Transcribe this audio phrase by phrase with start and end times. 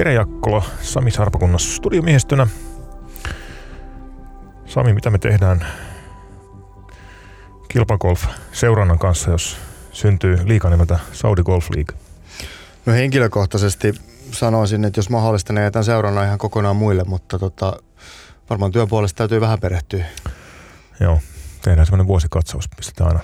[0.00, 2.46] Jere Jakkola, Sami Sarpakunnas studiomiehistönä.
[4.66, 5.66] Sami, mitä me tehdään
[7.68, 9.56] kilpagolf-seurannan kanssa, jos
[9.92, 11.96] syntyy liikaa nimeltä Saudi Golf League?
[12.86, 13.94] No henkilökohtaisesti
[14.32, 17.76] sanoisin, että jos mahdollista, niin jätän seurannan ihan kokonaan muille, mutta tota,
[18.50, 20.04] varmaan työn puolesta täytyy vähän perehtyä.
[21.00, 21.20] Joo,
[21.62, 23.20] tehdään semmoinen vuosikatsaus, pistetään aina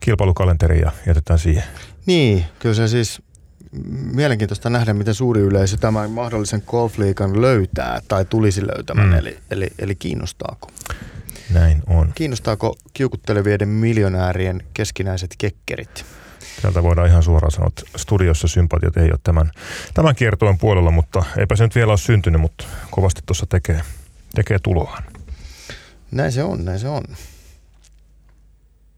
[0.00, 1.64] kilpailukalenteri ja jätetään siihen.
[2.06, 3.22] Niin, kyllä se siis
[4.14, 9.18] mielenkiintoista nähdä, miten suuri yleisö tämän mahdollisen golfliikan löytää tai tulisi löytämään, mm.
[9.18, 10.70] eli, eli, eli kiinnostaako?
[11.50, 12.12] Näin on.
[12.14, 16.04] Kiinnostaako kiukuttelevien miljonäärien keskinäiset kekkerit?
[16.60, 19.50] Sieltä voidaan ihan suoraan sanoa, että studiossa sympatiat ei ole tämän,
[19.94, 23.80] tämän kiertoen puolella, mutta eipä se nyt vielä ole syntynyt, mutta kovasti tuossa tekee,
[24.34, 25.02] tekee tuloaan.
[26.10, 27.02] Näin se on, näin se on.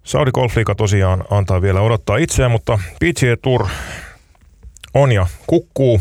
[0.04, 3.66] Saudi Golf tosiaan antaa vielä odottaa itseään, mutta PGA Tour
[4.94, 6.00] on ja kukkuu.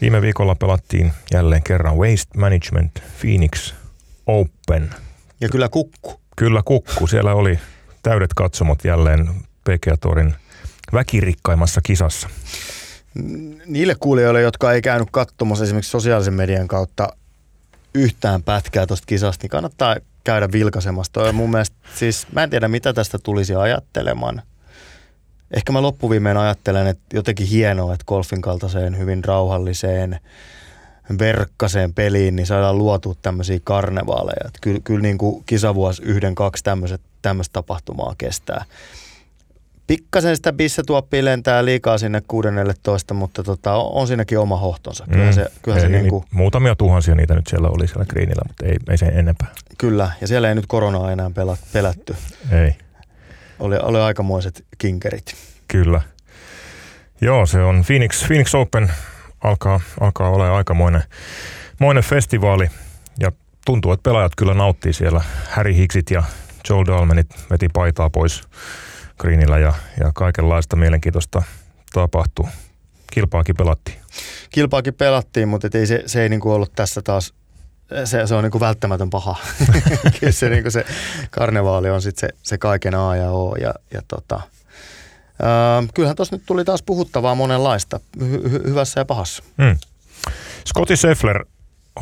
[0.00, 3.74] Viime viikolla pelattiin jälleen kerran Waste Management Phoenix
[4.26, 4.90] Open.
[5.40, 6.20] Ja kyllä kukku.
[6.36, 7.06] Kyllä kukku.
[7.06, 7.58] Siellä oli
[8.02, 9.28] täydet katsomot jälleen
[9.64, 10.34] PGA Tourin
[10.92, 12.28] väkirikkaimmassa kisassa.
[13.66, 17.08] Niille kuulijoille, jotka ei käynyt katsomassa esimerkiksi sosiaalisen median kautta
[17.94, 21.12] yhtään pätkää tuosta kisasta, niin kannattaa käydä vilkaisemassa.
[21.12, 24.42] Toi mun mielestä, siis mä en tiedä mitä tästä tulisi ajattelemaan.
[25.56, 30.20] Ehkä mä loppuviimein ajattelen, että jotenkin hienoa, että golfin kaltaiseen hyvin rauhalliseen,
[31.18, 34.46] verkkaseen peliin, niin saadaan luotua tämmöisiä karnevaaleja.
[34.46, 36.64] Että kyllä, kyllä niin kuin kisavuosi yhden, kaksi
[37.22, 38.64] tämmöistä tapahtumaa kestää.
[39.86, 45.04] Pikkasen sitä bissetuoppia lentää liikaa sinne 16, mutta tota, on siinäkin oma hohtonsa.
[45.10, 45.32] Kyllä mm.
[45.32, 48.42] se, kyllä ei, se niin, niin kuin, Muutamia tuhansia niitä nyt siellä oli siellä greenillä,
[48.48, 49.48] mutta ei, ei sen enempää.
[49.78, 51.30] kyllä, ja siellä ei nyt koronaa enää
[51.72, 52.16] pelätty.
[52.52, 52.76] Ei,
[53.62, 55.34] Oli, oli aikamoiset kinkerit.
[55.68, 56.00] kyllä.
[57.20, 58.92] Joo, se on Phoenix, Phoenix Open
[59.44, 61.02] alkaa, alkaa olla aikamoinen
[61.78, 62.70] moinen festivaali
[63.20, 63.32] ja
[63.66, 65.20] tuntuu, että pelaajat kyllä nauttii siellä.
[65.50, 66.22] Harry Hicksit ja
[66.68, 68.42] Joel Dalmanit veti paitaa pois
[69.18, 71.42] greenillä ja, ja kaikenlaista mielenkiintoista
[71.92, 72.46] tapahtui.
[73.12, 73.98] Kilpaakin pelattiin.
[74.50, 77.34] Kilpaakin pelattiin, mutta ei se, se ei niin kuin ollut tässä taas,
[78.04, 79.36] se, se on niin kuin välttämätön paha.
[80.20, 80.84] Kyllä se, niin kuin se
[81.30, 83.56] karnevaali on sitten se, se kaiken A ja O.
[83.56, 84.40] Ja, ja tota,
[85.42, 89.42] ää, kyllähän tuossa nyt tuli taas puhuttavaa monenlaista, hy- hy- hyvässä ja pahassa.
[89.56, 89.78] Mm.
[90.66, 91.44] Scotty Scheffler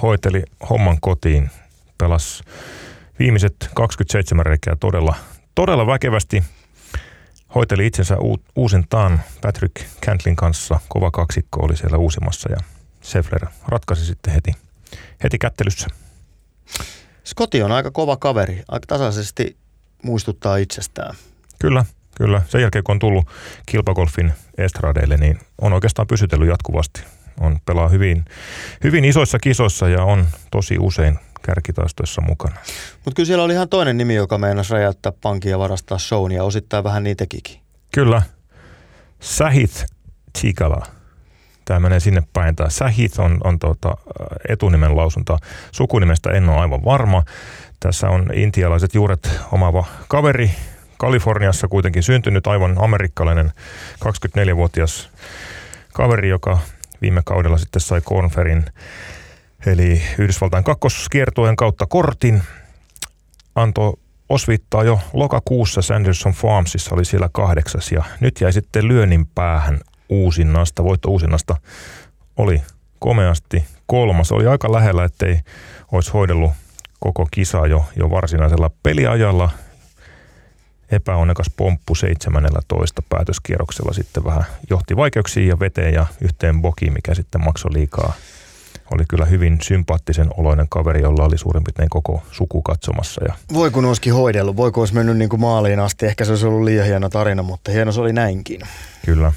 [0.03, 1.50] hoiteli homman kotiin,
[1.99, 2.45] pelasi
[3.19, 5.15] viimeiset 27 reikää todella,
[5.55, 6.45] todella väkevästi.
[7.55, 9.75] Hoiteli itsensä u- uusintaan Patrick
[10.06, 10.81] Cantlin kanssa.
[10.89, 12.56] Kova kaksikko oli siellä uusimassa ja
[13.05, 14.53] Scheffler ratkaisi sitten heti,
[15.25, 15.89] heti kättelyssä.
[17.25, 19.56] Scotty on aika kova kaveri, aika tasaisesti
[20.03, 21.15] muistuttaa itsestään.
[21.59, 21.84] Kyllä,
[22.17, 22.43] kyllä.
[22.49, 23.27] Sen jälkeen kun on tullut
[23.67, 27.03] kilpagolfin estradeille, niin on oikeastaan pysytellyt jatkuvasti.
[27.41, 28.25] On pelaa hyvin,
[28.84, 32.56] hyvin isoissa kisoissa ja on tosi usein kärkitaistoissa mukana.
[33.05, 36.45] Mutta kyllä siellä oli ihan toinen nimi, joka meinasi räjäyttää pankin ja varastaa shown ja
[36.45, 37.61] osittain vähän niin tekikin.
[37.95, 38.23] Kyllä.
[39.21, 39.84] Sahith
[40.39, 40.87] Chikala.
[41.70, 42.56] Tämä menee sinne päin.
[42.56, 43.97] Tämä Sahith on, on tuota,
[44.48, 45.38] etunimen lausunta.
[45.72, 47.22] Sukunimestä en ole aivan varma.
[47.81, 50.50] Tässä on intialaiset juuret omaava kaveri.
[50.97, 53.53] Kaliforniassa kuitenkin syntynyt aivan amerikkalainen
[54.04, 55.10] 24-vuotias
[55.92, 56.58] kaveri, joka
[57.00, 58.64] viime kaudella sitten sai Conferin
[59.66, 62.42] eli Yhdysvaltain kakkoskiertojen kautta kortin.
[63.54, 63.92] Antoi
[64.28, 70.84] osvittaa jo lokakuussa Sanderson Farmsissa, oli siellä kahdeksas ja nyt jäi sitten lyönnin päähän uusinnasta,
[70.84, 71.56] voitto uusinnasta
[72.37, 72.62] oli
[72.98, 74.32] komeasti kolmas.
[74.32, 75.41] Oli aika lähellä, ettei
[75.93, 76.50] olisi hoidellut
[77.00, 79.50] koko kisa jo, jo varsinaisella peliajalla.
[80.91, 87.44] Epäonnekas pomppu 17 päätöskierroksella sitten vähän johti vaikeuksiin ja veteen ja yhteen bokiin, mikä sitten
[87.44, 88.12] maksoi liikaa
[88.91, 93.25] oli kyllä hyvin sympaattisen oloinen kaveri, jolla oli suurin piirtein koko suku katsomassa.
[93.25, 96.06] Ja Voi kun olisikin hoidellut, voi kun olisi mennyt niin kuin maaliin asti.
[96.06, 98.60] Ehkä se olisi ollut liian hieno tarina, mutta hieno se oli näinkin.
[99.04, 99.32] kyllä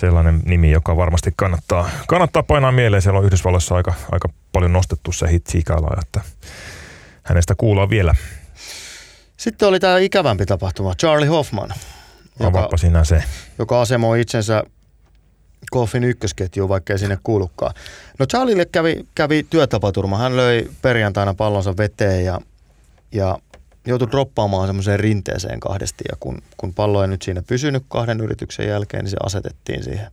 [0.00, 3.02] sellainen nimi, joka varmasti kannattaa, kannattaa painaa mieleen.
[3.02, 6.20] Siellä on Yhdysvalloissa aika, aika paljon nostettu se hitsikala, että
[7.22, 8.14] hänestä kuullaan vielä.
[9.36, 11.68] Sitten oli tämä ikävämpi tapahtuma, Charlie Hoffman,
[12.40, 13.24] joka, Avaappa sinä se.
[13.58, 14.64] joka asemoi itsensä
[15.72, 17.74] golfin ykkösketjuun, vaikka ei sinne kuulukaan.
[18.18, 20.18] No Charlieille kävi, kävi työtapaturma.
[20.18, 22.40] Hän löi perjantaina pallonsa veteen ja,
[23.12, 23.38] ja
[23.86, 26.04] joutui droppaamaan semmoiseen rinteeseen kahdesti.
[26.10, 30.10] Ja kun, kun pallo ei nyt siinä pysynyt kahden yrityksen jälkeen, niin se asetettiin siihen.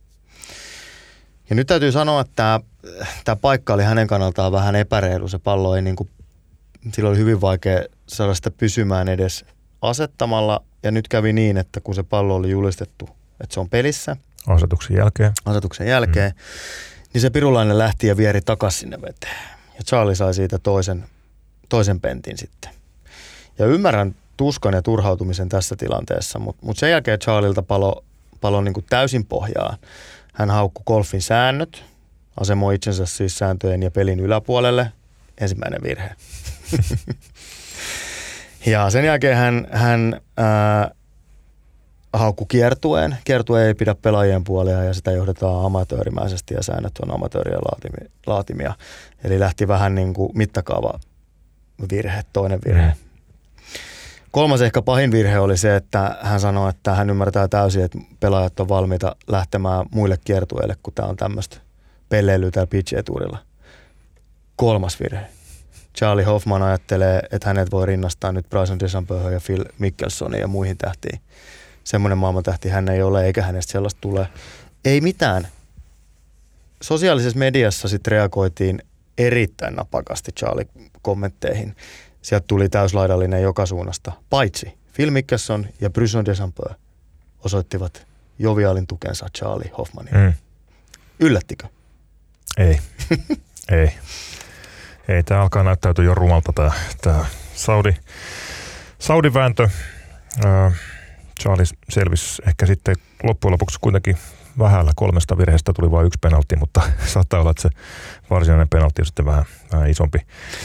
[1.50, 2.60] Ja nyt täytyy sanoa, että tämä,
[3.24, 5.28] tämä paikka oli hänen kannaltaan vähän epäreilu.
[5.28, 6.10] Se pallo ei niin kuin,
[6.92, 9.44] sillä oli hyvin vaikea saada sitä pysymään edes
[9.82, 10.62] asettamalla.
[10.82, 13.08] Ja nyt kävi niin, että kun se pallo oli julistettu,
[13.40, 14.16] että se on pelissä–
[14.48, 15.32] Asetuksen jälkeen.
[15.44, 16.36] asetuksen jälkeen, mm.
[17.12, 19.36] niin se pirulainen lähti ja vieri takaisin sinne veteen.
[19.78, 21.04] Ja Charlie sai siitä toisen,
[21.68, 22.70] toisen pentin sitten.
[23.58, 28.04] Ja ymmärrän tuskan ja turhautumisen tässä tilanteessa, mutta mut sen jälkeen Charlilta palo,
[28.40, 29.76] palo niin kuin täysin pohjaa.
[30.34, 31.84] Hän haukkui golfin säännöt,
[32.40, 34.92] asemoi itsensä siis sääntöjen ja pelin yläpuolelle.
[35.40, 36.10] Ensimmäinen virhe.
[38.72, 40.90] ja sen jälkeen hän, hän ää,
[42.12, 43.16] haukku kiertueen.
[43.24, 47.60] Kiertue ei pidä pelaajien puolia ja sitä johdetaan amatöörimäisesti ja säännöt on amatöörien
[48.26, 48.74] laatimia.
[49.24, 51.00] Eli lähti vähän niin kuin mittakaava
[51.90, 52.86] virhe, toinen virhe.
[52.86, 53.07] Mm.
[54.30, 58.60] Kolmas ehkä pahin virhe oli se, että hän sanoi, että hän ymmärtää täysin, että pelaajat
[58.60, 61.56] on valmiita lähtemään muille kiertueille, kun tämä on tämmöistä
[62.08, 63.38] pelleilyä täällä PGA-tuurilla.
[64.56, 65.26] Kolmas virhe.
[65.98, 70.78] Charlie Hoffman ajattelee, että hänet voi rinnastaa nyt Bryson DeChambeau'hun ja Phil Mickelsoniin ja muihin
[70.78, 71.20] tähtiin.
[71.84, 74.28] Semmoinen maailmantähti hän ei ole, eikä hänestä sellaista tule.
[74.84, 75.48] Ei mitään.
[76.82, 78.82] Sosiaalisessa mediassa sitten reagoitiin
[79.18, 81.76] erittäin napakasti Charlie-kommentteihin.
[82.28, 86.74] Sieltä tuli täyslaidallinen joka suunnasta, paitsi Phil Mickelson ja Bryson DeChambeau
[87.44, 88.06] osoittivat
[88.38, 90.14] joviaalin tukensa Charlie Hoffmanin.
[90.14, 90.32] Mm.
[91.20, 91.66] Yllättikö?
[92.56, 92.78] Ei,
[93.80, 93.92] ei.
[95.08, 96.72] Ei, tämä alkaa näyttäytyä jo rumalta tämä,
[97.02, 97.96] tämä Saudi,
[98.98, 99.68] Saudi-vääntö.
[101.40, 104.16] Charlie selvisi ehkä sitten loppujen lopuksi kuitenkin
[104.58, 106.80] vähällä kolmesta virheestä tuli vain yksi penaltti, mutta
[107.14, 107.68] saattaa olla, että se
[108.30, 110.18] varsinainen penaltti on sitten vähän, vähän isompi.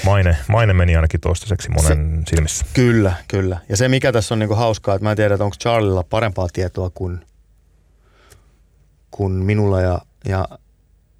[0.06, 2.66] Maine, maine meni ainakin toistaiseksi monen se, silmissä.
[2.74, 3.58] Kyllä, kyllä.
[3.70, 6.48] Ja se mikä tässä on niinku hauskaa, että mä en tiedä, että onko Charlilla parempaa
[6.54, 7.26] tietoa kuin,
[9.12, 10.48] kuin minulla ja, ja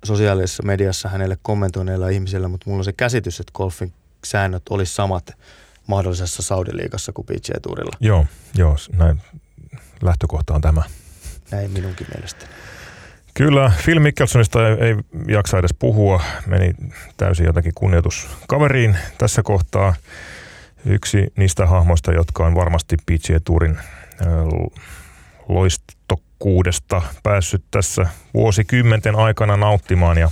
[0.04, 3.94] sosiaalisessa mediassa hänelle kommentoineilla ihmisillä, mutta mulla on se käsitys, että golfin
[4.26, 5.38] säännöt olisi samat
[5.88, 7.98] mahdollisessa Saudi-liigassa kuin PGA Tourilla.
[8.00, 9.22] Joo, joo, näin
[10.02, 10.84] lähtökohta on tämä.
[11.52, 12.52] Näin minunkin mielestäni.
[13.34, 14.96] Kyllä, Phil Mickelsonista ei, ei
[15.28, 16.24] jaksa edes puhua.
[16.46, 16.74] Meni
[17.18, 19.94] täysin jotakin kunnioitus kaveriin tässä kohtaa.
[20.86, 23.78] Yksi niistä hahmoista, jotka on varmasti PGA Tourin
[25.50, 30.32] loistokkuudesta päässyt tässä vuosikymmenten aikana nauttimaan ja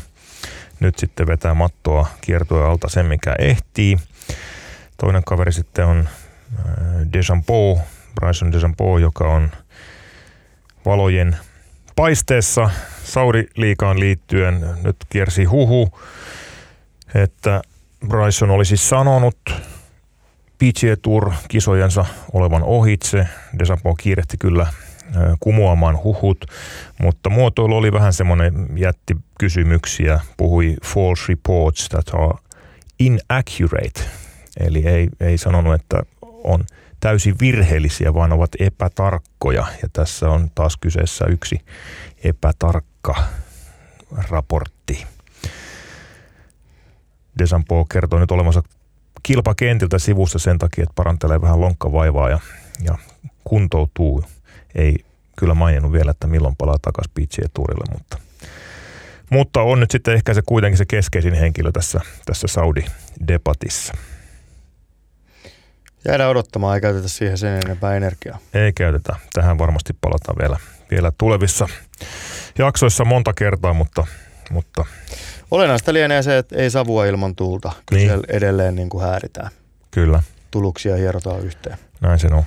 [0.79, 3.97] nyt sitten vetää mattoa kiertoa alta sen, mikä ehtii.
[4.97, 6.09] Toinen kaveri sitten on
[7.13, 7.79] Deschambeau,
[8.19, 9.51] Bryson Deschambeau, joka on
[10.85, 11.37] valojen
[12.01, 12.69] paisteessa
[13.03, 14.65] Saudi-liikaan liittyen.
[14.83, 15.99] Nyt kiersi huhu,
[17.15, 17.61] että
[18.07, 19.37] Bryson olisi sanonut
[20.57, 23.27] PGA Tour-kisojensa olevan ohitse.
[23.59, 24.67] Desampo kiirehti kyllä
[25.39, 26.45] kumoamaan huhut,
[27.01, 32.37] mutta muotoilu oli vähän semmoinen jätti kysymyksiä, puhui false reports that are
[32.99, 34.01] inaccurate,
[34.59, 36.63] eli ei, ei sanonut, että on
[37.01, 39.65] täysin virheellisiä, vaan ovat epätarkkoja.
[39.81, 41.59] Ja tässä on taas kyseessä yksi
[42.23, 43.23] epätarkka
[44.29, 45.05] raportti.
[47.39, 48.63] Desampo kertoo nyt olevansa
[49.23, 52.39] kilpakentiltä sivussa sen takia, että parantelee vähän lonkkavaivaa ja,
[52.83, 52.97] ja
[53.43, 54.23] kuntoutuu.
[54.75, 55.05] Ei
[55.37, 58.17] kyllä maininnut vielä, että milloin palaa takaisin PGA Tourille, mutta,
[59.29, 63.93] mutta on nyt sitten ehkä se kuitenkin se keskeisin henkilö tässä, tässä Saudi-debatissa.
[66.07, 68.37] Jäädään odottamaan, ei käytetä siihen sen enempää energiaa.
[68.53, 69.15] Ei käytetä.
[69.33, 70.57] Tähän varmasti palataan vielä,
[70.91, 71.67] vielä tulevissa
[72.57, 74.07] jaksoissa monta kertaa, mutta,
[74.49, 74.85] mutta
[75.51, 77.71] Olennaista lienee se, että ei savua ilman tulta.
[77.85, 78.23] Kyllä niin.
[78.27, 79.51] edelleen niin kuin hääritään.
[79.91, 80.23] Kyllä.
[80.51, 81.77] Tuluksia hierotaan yhteen.
[82.01, 82.43] Näin se on.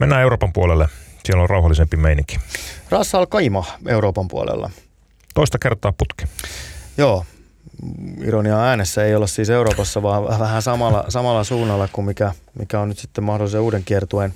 [0.00, 0.88] Mennään Euroopan puolelle.
[1.24, 2.36] Siellä on rauhallisempi meininki.
[2.90, 4.70] Rassal Kaima Euroopan puolella.
[5.34, 6.24] Toista kertaa putki.
[6.98, 7.24] Joo,
[8.24, 12.88] ironia äänessä ei olla siis Euroopassa, vaan vähän samalla, samalla suunnalla kuin mikä, mikä on
[12.88, 14.34] nyt sitten mahdollisen uuden kiertuen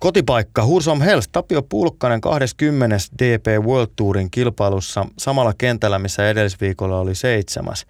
[0.00, 0.64] kotipaikka.
[0.66, 2.96] Hursom Health, Tapio Pulkkanen 20.
[3.18, 7.86] DP World Tourin kilpailussa samalla kentällä, missä edellisviikolla oli seitsemäs.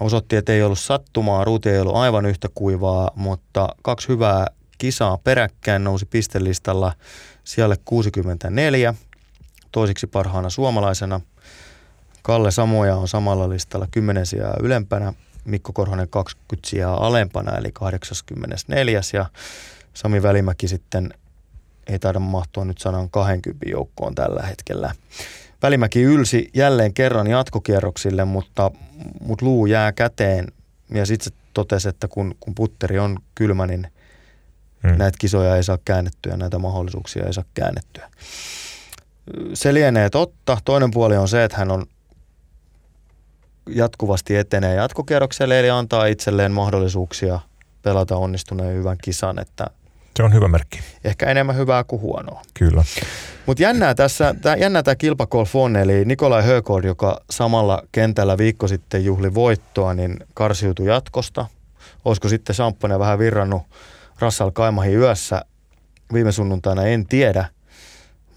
[0.00, 4.46] Osoitti, että ei ollut sattumaa, ruuti ei ollut aivan yhtä kuivaa, mutta kaksi hyvää
[4.78, 6.92] kisaa peräkkäin nousi pistelistalla
[7.44, 8.94] siellä 64,
[9.72, 11.20] toisiksi parhaana suomalaisena–
[12.22, 15.12] Kalle Samoja on samalla listalla 10 sijaa ylempänä,
[15.44, 19.00] Mikko Korhonen 20 sijaa alempana eli 84.
[19.12, 19.26] ja
[19.94, 21.14] Sami Välimäki sitten
[21.86, 24.94] ei taida mahtua nyt sanan 20 joukkoon tällä hetkellä.
[25.62, 28.70] Välimäki ylsi jälleen kerran jatkokierroksille, mutta,
[29.20, 30.46] mutta luu jää käteen
[30.94, 33.86] ja sitten se totesi, että kun, kun putteri on kylmä, niin
[34.82, 34.98] hmm.
[34.98, 38.10] näitä kisoja ei saa käännettyä, näitä mahdollisuuksia ei saa käännettyä.
[39.54, 40.58] Se lienee totta.
[40.64, 41.86] Toinen puoli on se, että hän on
[43.74, 47.40] jatkuvasti etenee jatkokierrokselle, eli antaa itselleen mahdollisuuksia
[47.82, 49.38] pelata onnistuneen hyvän kisan.
[49.38, 49.66] Että
[50.16, 50.80] Se on hyvä merkki.
[51.04, 52.42] Ehkä enemmän hyvää kuin huonoa.
[52.54, 52.84] Kyllä.
[53.46, 58.68] Mutta jännää tässä, tää, jännää tämä kilpagolf on, eli Nikolai Högård, joka samalla kentällä viikko
[58.68, 61.46] sitten juhli voittoa, niin karsiutui jatkosta.
[62.04, 63.62] Olisiko sitten Samppanen vähän virrannut
[64.18, 65.42] Rassal Kaimahin yössä
[66.12, 67.44] viime sunnuntaina, en tiedä.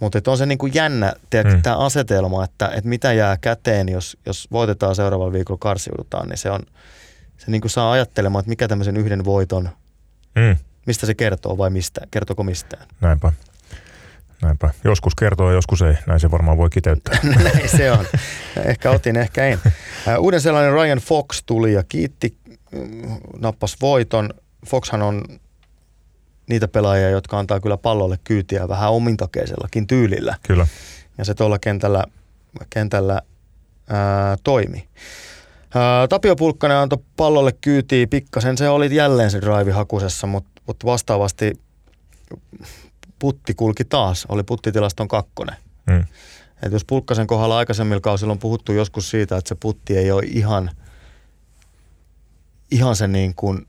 [0.03, 1.62] Mutta on se niinku jännä mm.
[1.62, 6.51] tämä asetelma, että, että mitä jää käteen, jos, jos voitetaan seuraavalla viikolla karsiudutaan, niin se
[6.51, 6.60] on,
[7.38, 9.69] se niinku saa ajattelemaan, että mikä tämmöisen yhden voiton,
[10.36, 10.55] mm.
[10.86, 12.88] mistä se kertoo vai mistä, kertoko mistään.
[13.01, 13.31] Näinpä.
[14.41, 14.69] Näinpä.
[14.83, 15.93] Joskus kertoo ja joskus ei.
[16.07, 17.17] Näin se varmaan voi kiteyttää.
[17.43, 18.05] Näin se on.
[18.65, 19.60] Ehkä otin, ehkä en.
[20.19, 22.38] Uuden sellainen Ryan Fox tuli ja kiitti,
[22.72, 24.29] mm, nappas voiton.
[24.67, 25.22] Foxhan on
[26.47, 30.35] niitä pelaajia, jotka antaa kyllä pallolle kyytiä vähän omintakeisellakin tyylillä.
[30.47, 30.67] Kyllä.
[31.17, 32.03] Ja se tuolla kentällä,
[32.69, 33.21] kentällä
[33.89, 34.88] ää, toimi.
[35.75, 38.57] Ää, Tapio Pulkkanen antoi pallolle kyytiä pikkasen.
[38.57, 41.53] Se oli jälleen se drive hakusessa, mutta mut vastaavasti
[43.19, 44.25] putti kulki taas.
[44.29, 45.55] Oli puttitilaston kakkonen.
[45.88, 46.05] Mm.
[46.63, 50.23] Et jos Pulkkasen kohdalla aikaisemmilla kausilla on puhuttu joskus siitä, että se putti ei ole
[50.25, 50.71] ihan,
[52.71, 53.67] ihan se niin kuin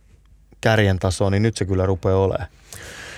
[0.64, 2.49] kärjen taso, niin nyt se kyllä rupeaa olemaan.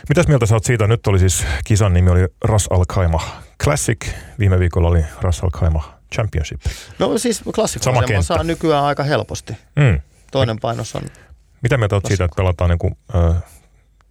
[0.09, 0.87] Mitäs mieltä sä oot siitä?
[0.87, 4.07] Nyt oli siis kisan nimi oli Ras Al Khaimah Classic.
[4.39, 6.61] Viime viikolla oli Ras Al Khaimah Championship.
[6.99, 9.57] No siis klassikkoaseman saa nykyään aika helposti.
[9.77, 10.01] Mm.
[10.33, 11.03] Toinen painos on...
[11.63, 13.43] Mitä mieltä oot siitä, että pelataan niin kuin, äh,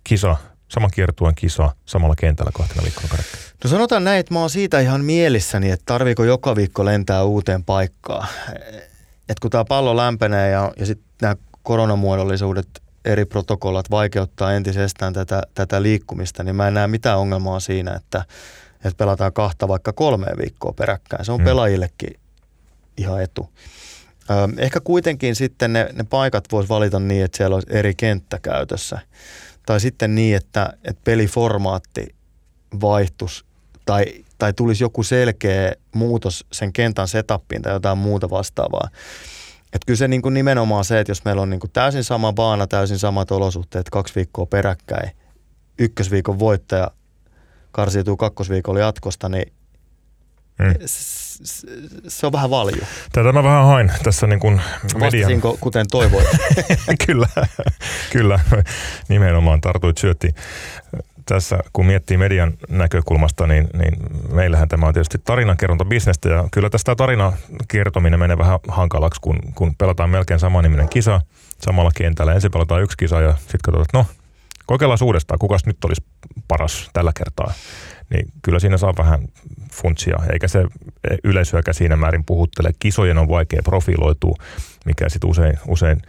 [0.03, 0.35] kisa,
[0.67, 3.43] saman kiertueen kisa samalla kentällä kahtena viikkoa peräkkäin?
[3.63, 7.63] No sanotaan näin, että mä oon siitä ihan mielissäni, että tarviiko joka viikko lentää uuteen
[7.63, 8.27] paikkaan.
[9.29, 15.43] Et kun tämä pallo lämpenee ja, ja sitten nämä koronamuodollisuudet eri protokollat vaikeuttaa entisestään tätä,
[15.53, 18.25] tätä liikkumista, niin mä en näe mitään ongelmaa siinä, että,
[18.75, 21.25] että pelataan kahta vaikka kolme viikkoa peräkkäin.
[21.25, 21.45] Se on mm.
[21.45, 22.19] pelaajillekin
[22.97, 23.49] ihan etu.
[24.57, 28.99] Ehkä kuitenkin sitten ne, ne paikat voisi valita niin, että siellä olisi eri kenttä käytössä.
[29.65, 32.15] Tai sitten niin, että, että peliformaatti
[32.81, 33.45] vaihtus
[33.85, 34.05] tai,
[34.37, 38.89] tai tulisi joku selkeä muutos sen kentän setappiin tai jotain muuta vastaavaa.
[39.75, 42.33] Että kyllä se niin kuin nimenomaan se, että jos meillä on niin kuin täysin sama
[42.33, 45.11] baana, täysin samat olosuhteet kaksi viikkoa peräkkäin,
[45.79, 46.91] ykkösviikon voittaja
[47.71, 49.53] karsiutuu kakkosviikolla jatkosta, niin
[50.63, 50.73] hmm.
[50.85, 51.67] se,
[52.07, 52.81] se on vähän valju.
[53.11, 54.61] Tätä mä vähän hain tässä niin kuin
[54.99, 55.41] median.
[55.59, 56.27] kuten toivoit?
[57.07, 57.27] kyllä,
[58.11, 58.39] kyllä.
[59.09, 60.35] Nimenomaan tartuit syötti
[61.25, 63.93] tässä kun miettii median näkökulmasta, niin, niin
[64.31, 67.33] meillähän tämä on tietysti tarinankerrontabisnestä ja kyllä tästä tarinan
[67.67, 71.21] kertominen menee vähän hankalaksi, kun, kun pelataan melkein samaniminen kisa
[71.61, 72.33] samalla kentällä.
[72.33, 74.05] Ensin pelataan yksi kisa ja sitten katsotaan, että no,
[74.65, 76.03] kokeillaan uudestaan, kukas nyt olisi
[76.47, 77.53] paras tällä kertaa.
[78.09, 79.27] Niin kyllä siinä saa vähän
[79.71, 80.65] funtsia, eikä se
[81.23, 82.71] yleisöäkään siinä määrin puhuttele.
[82.79, 84.35] Kisojen on vaikea profiloitua,
[84.85, 86.01] mikä sitten usein, usein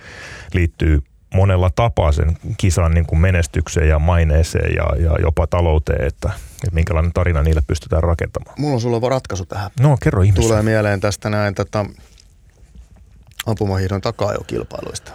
[0.55, 1.03] liittyy
[1.35, 6.75] monella tapaa sen kisan niin kuin menestykseen ja maineeseen ja, ja jopa talouteen, että, että
[6.75, 8.55] minkälainen tarina niille pystytään rakentamaan.
[8.59, 9.71] Mulla on sulla ratkaisu tähän.
[9.81, 10.49] No, kerro ihmeessä.
[10.49, 11.85] Tulee mieleen tästä näin tätä
[13.47, 15.13] ampumahiidon takaa-kilpailuista.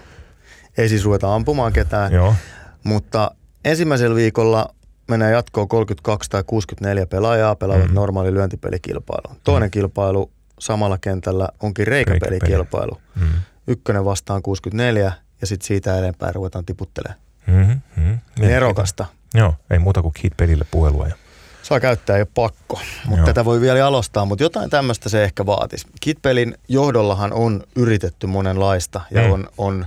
[0.78, 2.36] Ei siis ruveta ampumaan ketään, Joo.
[2.84, 3.32] mutta
[3.66, 4.76] ensimmäisellä viikolla
[5.10, 7.96] menee jatkoon 32 tai 64 pelaajaa pelaavat mm-hmm.
[7.96, 9.38] normaali lyöntipelikilpailu.
[9.44, 9.72] Toinen mm-hmm.
[9.72, 13.02] kilpailu samalla kentällä onkin reikäpelikilpailu.
[13.16, 13.40] Mm-hmm.
[13.68, 17.20] Ykkönen vastaan 64 ja sitten siitä eteenpäin ruvetaan tiputtelemaan.
[17.48, 18.20] Mm-hmm, mm-hmm.
[18.40, 19.06] Nerokasta.
[19.34, 21.08] Joo, ei muuta kuin kiit pelille puhelua.
[21.08, 21.16] Ja...
[21.64, 25.88] Saa käyttää, jo pakko, mutta tätä voi vielä alostaa, mutta jotain tämmöistä se ehkä vaatisi.
[26.02, 29.32] Kitpelin johdollahan on yritetty monenlaista ja mm.
[29.32, 29.86] on, on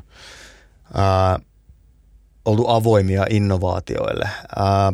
[0.94, 1.38] ää,
[2.44, 4.92] oltu avoimia innovaatioille, ää,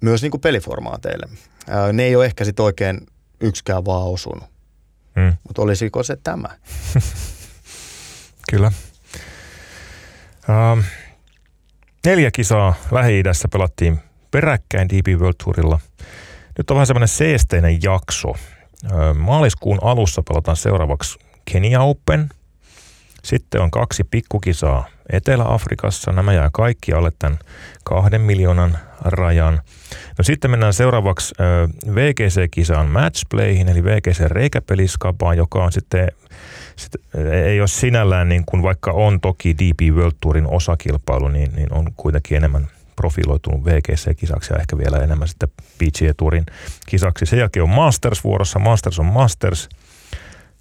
[0.00, 1.28] myös niin kuin peliformaateille.
[1.68, 3.06] Ää, ne ei ole ehkä sitten oikein
[3.40, 4.44] yksikään vaan osunut,
[5.16, 5.36] mm.
[5.46, 6.48] mutta olisiko se tämä?
[8.50, 8.72] Kyllä.
[10.48, 10.84] Uh,
[12.06, 13.98] neljä kisaa Lähi-idässä pelattiin
[14.30, 15.80] peräkkäin DP World Tourilla.
[16.58, 18.28] Nyt on vähän semmoinen seesteinen jakso.
[18.28, 18.38] Uh,
[19.18, 21.18] maaliskuun alussa pelataan seuraavaksi
[21.52, 22.28] Kenia Open.
[23.22, 26.12] Sitten on kaksi pikkukisaa Etelä-Afrikassa.
[26.12, 27.38] Nämä jää kaikki alle tämän
[27.84, 29.60] kahden miljoonan rajan.
[30.18, 36.08] No sitten mennään seuraavaksi uh, VGC-kisaan matchplayhin, eli VGC-reikäpeliskapaan, joka on sitten
[36.76, 36.92] sit
[37.42, 41.92] ei ole sinällään niin kuin vaikka on toki DP World Tourin osakilpailu, niin, niin on
[41.96, 46.46] kuitenkin enemmän profiloitunut VGC-kisaksi ja ehkä vielä enemmän sitten PGA Tourin
[46.86, 47.26] kisaksi.
[47.26, 48.58] Sen jälkeen on Masters vuorossa.
[48.58, 49.68] Masters on Masters.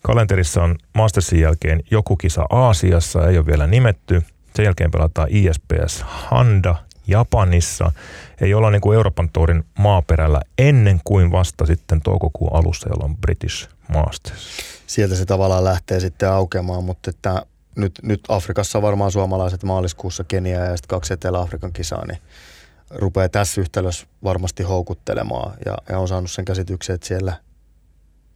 [0.01, 4.24] Kalenterissa on Mastersin jälkeen joku kisa Aasiassa, ei ole vielä nimetty.
[4.55, 6.75] Sen jälkeen pelataan ISPS Handa
[7.08, 7.91] Japanissa.
[8.44, 13.70] Ei olla niin kuin Euroopan tourin maaperällä ennen kuin vasta sitten toukokuun alussa, jolloin British
[13.94, 17.46] Masters sieltä se tavallaan lähtee sitten aukeamaan, mutta että
[17.76, 22.18] nyt, nyt Afrikassa varmaan suomalaiset maaliskuussa Kenia ja sitten kaksi Etelä-Afrikan kisaa, niin
[22.90, 27.34] rupeaa tässä yhtälössä varmasti houkuttelemaan ja, ja on saanut sen käsityksen, että siellä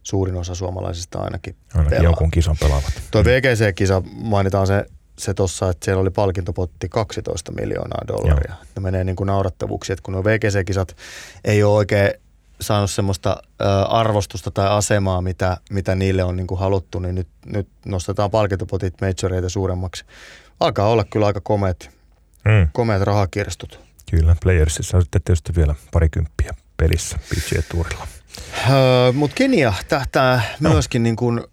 [0.02, 2.04] suurin osa suomalaisista ainakin, ainakin pelaa.
[2.04, 2.92] jonkun kisan pelaavat.
[3.10, 4.84] Tuo VGC-kisa mainitaan se,
[5.18, 8.54] se tossa, että siellä oli palkintopotti 12 miljoonaa dollaria.
[8.54, 8.64] Joo.
[8.76, 10.96] Ne menee niin kuin naurattavuuksi, että kun nuo VGC-kisat
[11.44, 12.10] ei ole oikein
[12.60, 17.28] saanut semmoista ä, arvostusta tai asemaa, mitä, mitä niille on niin kuin haluttu, niin nyt,
[17.46, 20.04] nyt nostetaan palkintopotit majoreita suuremmaksi.
[20.60, 21.90] Alkaa olla kyllä aika komeet,
[22.44, 22.68] mm.
[22.72, 23.80] komeet rahakirstut.
[24.10, 28.06] Kyllä, Playersissa on sitten tietysti vielä parikymppiä pelissä PGA Tourilla.
[28.70, 30.70] Öö, Mutta Kenia tähtää no.
[30.70, 31.44] myöskin niin kuin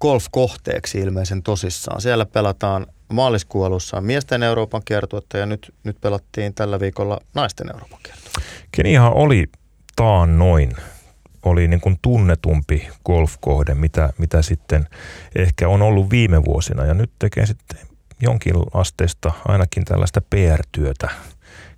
[0.00, 2.00] golf-kohteeksi ilmeisen tosissaan.
[2.00, 7.98] Siellä pelataan maaliskuun alussa miesten Euroopan kiertuetta ja nyt, nyt pelattiin tällä viikolla naisten Euroopan
[8.02, 8.40] kiertuetta.
[8.72, 9.44] Keniahan oli
[10.26, 10.72] noin
[11.44, 14.86] oli niin kuin tunnetumpi golfkohde, mitä, mitä sitten
[15.36, 16.84] ehkä on ollut viime vuosina.
[16.84, 17.78] Ja nyt tekee sitten
[18.20, 21.08] jonkin asteesta ainakin tällaista PR-työtä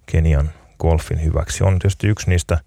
[0.06, 1.64] Kenian golfin hyväksi.
[1.64, 2.58] On tietysti yksi niistä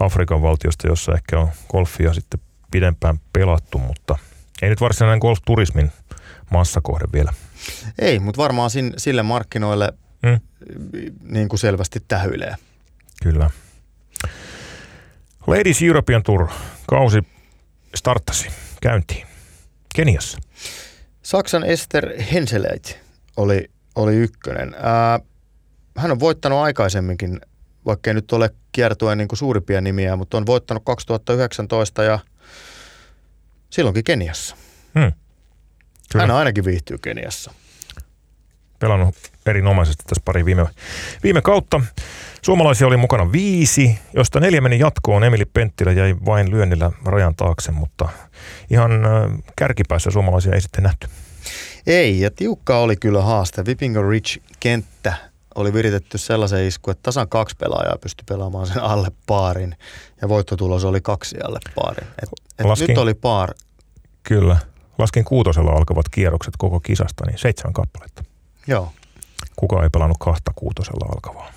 [0.00, 4.18] Afrikan valtioista, jossa ehkä on golfia sitten pidempään pelattu, mutta
[4.62, 5.92] ei nyt varsinainen golf-turismin
[6.50, 7.32] massakohde vielä.
[7.98, 10.40] Ei, mutta varmaan sille markkinoille mm.
[11.22, 12.54] niin kuin selvästi tähyilee.
[13.22, 13.50] Kyllä.
[15.46, 16.48] Ladies European Tour
[16.86, 17.22] kausi
[17.94, 18.48] starttasi
[18.82, 19.26] käyntiin
[19.94, 20.38] Keniassa.
[21.22, 23.00] Saksan Ester Henseleit
[23.36, 24.74] oli, oli ykkönen.
[24.82, 25.20] Ää,
[25.96, 27.40] hän on voittanut aikaisemminkin,
[27.86, 32.18] vaikka ei nyt ole kiertuen niin kuin suurimpia nimiä, mutta on voittanut 2019 ja
[33.70, 34.56] silloinkin Keniassa.
[34.98, 35.12] Hmm.
[36.12, 36.26] Kyllä.
[36.26, 37.52] Hän ainakin viihtyy Keniassa.
[38.78, 39.14] Pelannut
[39.46, 40.66] erinomaisesti tässä pari viime,
[41.22, 41.80] viime kautta.
[42.42, 45.24] Suomalaisia oli mukana viisi, josta neljä meni jatkoon.
[45.24, 48.08] Emili Penttilä jäi vain lyönnillä rajan taakse, mutta
[48.70, 48.90] ihan
[49.56, 51.08] kärkipäässä suomalaisia ei sitten nähty.
[51.86, 53.66] Ei, ja tiukka oli kyllä haaste.
[53.66, 55.14] Vipingo Rich kenttä
[55.54, 59.76] oli viritetty sellaisen isku, että tasan kaksi pelaajaa pystyi pelaamaan sen alle paarin,
[60.22, 62.08] ja voittotulos oli kaksi alle paarin.
[62.22, 62.28] Et,
[62.58, 63.54] et Laskin, nyt oli paar.
[64.22, 64.56] Kyllä.
[64.98, 68.24] Laskin kuutosella alkavat kierrokset koko kisasta, niin seitsemän kappaletta.
[68.66, 68.92] Joo.
[69.56, 71.52] Kuka ei pelannut kahta kuutosella alkavaa.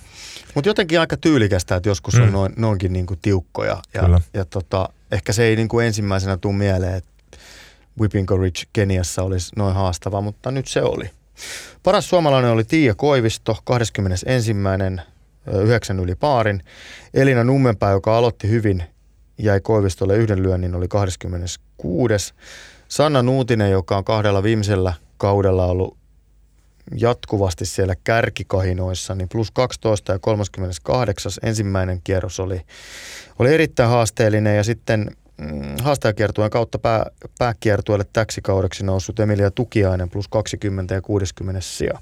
[0.56, 2.21] Mutta jotenkin aika tyylikästä, että joskus mm.
[2.21, 3.82] on noin, noinkin niinku tiukkoja.
[3.93, 4.21] Ja, Kyllä.
[4.34, 7.12] ja tota, ehkä se ei niinku ensimmäisenä tule mieleen, että
[7.99, 11.10] Whipping Ridge Keniassa olisi noin haastava, mutta nyt se oli.
[11.83, 14.55] Paras suomalainen oli Tiia Koivisto, 21.
[15.63, 16.63] yhdeksän yli paarin.
[17.13, 18.83] Elina Nummenpää, joka aloitti hyvin,
[19.37, 22.33] jäi Koivistolle yhden lyönnin, oli 26.
[22.87, 25.97] Sanna Nuutinen, joka on kahdella viimeisellä kaudella ollut
[26.97, 31.31] jatkuvasti siellä kärkikahinoissa, niin plus 12 ja 38.
[31.43, 32.61] ensimmäinen kierros oli,
[33.39, 35.11] oli erittäin haasteellinen ja sitten
[35.41, 37.06] mm, haastajakiertueen kautta pää,
[37.39, 41.99] pääkiertueelle täksi kaudeksi noussut Emilia Tukiainen plus 20 ja 60 sija.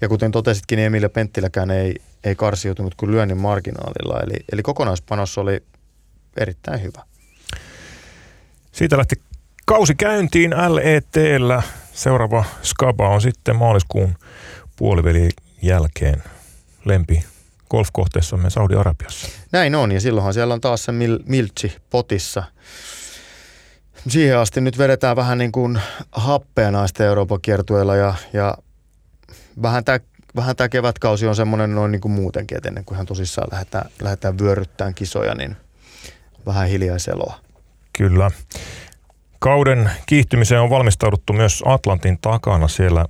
[0.00, 5.38] Ja kuten totesitkin, niin Emilia Penttiläkään ei, ei karsiutunut kuin lyönnin marginaalilla, eli, eli kokonaispanos
[5.38, 5.62] oli
[6.36, 7.02] erittäin hyvä.
[8.72, 9.14] Siitä lähti
[9.66, 11.62] kausi käyntiin LETllä.
[11.92, 14.14] Seuraava skaba on sitten maaliskuun
[14.76, 15.30] puolivälin
[15.62, 16.22] jälkeen
[16.84, 17.24] lempi
[17.74, 19.28] golfkohteessamme Saudi-Arabiassa.
[19.52, 22.42] Näin on, ja silloinhan siellä on taas se mil- Milchi potissa.
[24.08, 25.80] Siihen asti nyt vedetään vähän niin kuin
[26.12, 28.58] happea naisten Euroopan kiertueella ja, ja
[29.62, 29.98] vähän tämä
[30.36, 33.90] vähän tämä kevätkausi on semmoinen noin niin kuin muutenkin, että ennen kuin ihan tosissaan lähdetään,
[34.02, 35.56] lähdetään vyöryttämään kisoja, niin
[36.46, 37.38] vähän hiljaiseloa.
[37.98, 38.30] Kyllä.
[39.38, 42.68] Kauden kiihtymiseen on valmistauduttu myös Atlantin takana.
[42.68, 43.04] Siellä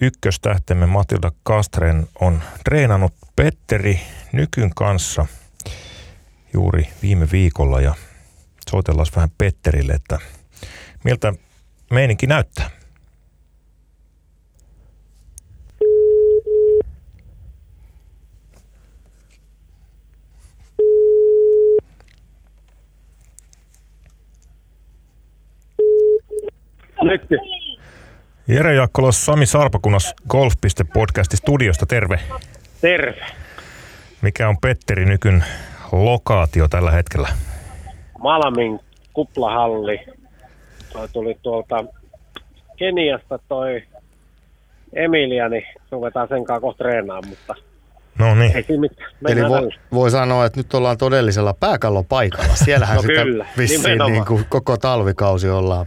[0.00, 4.00] ykköstähtemme Matilda Kastren on treenannut Petteri
[4.32, 5.26] Nykyn kanssa
[6.52, 7.94] juuri viime viikolla ja
[8.70, 10.18] soitellaan vähän Petterille, että
[11.04, 11.34] miltä
[11.90, 12.70] meininki näyttää.
[27.02, 27.59] Nykky.
[28.50, 32.20] Jere Jaakkola, Sami Sarpakunas Golf.podcasti studiosta, terve.
[32.80, 33.26] Terve.
[34.22, 35.44] Mikä on Petteri Nykyn
[35.92, 37.28] lokaatio tällä hetkellä?
[38.22, 38.80] Malamin
[39.12, 40.00] kuplahalli.
[40.92, 41.84] Toi tuli tuolta
[42.76, 43.82] Keniasta toi
[44.92, 47.54] Emilia, niin ruvetaan sen kanssa kohta treenaamaan, mutta
[48.18, 48.56] No niin.
[48.56, 49.10] Ei siinä mitään.
[49.28, 52.56] Eli vo, voi sanoa, että nyt ollaan todellisella pääkallon paikalla.
[52.64, 55.86] Siellähän no sitä kyllä, vissiin niin kuin koko talvikausi ollaan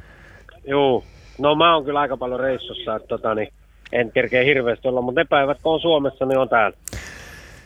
[0.68, 1.04] Joo,
[1.38, 3.48] no mä oon kyllä aika paljon reissussa, että tota, niin
[3.92, 6.78] en kerkeä hirveästi olla, mutta ne päivät kun on Suomessa, niin on täällä.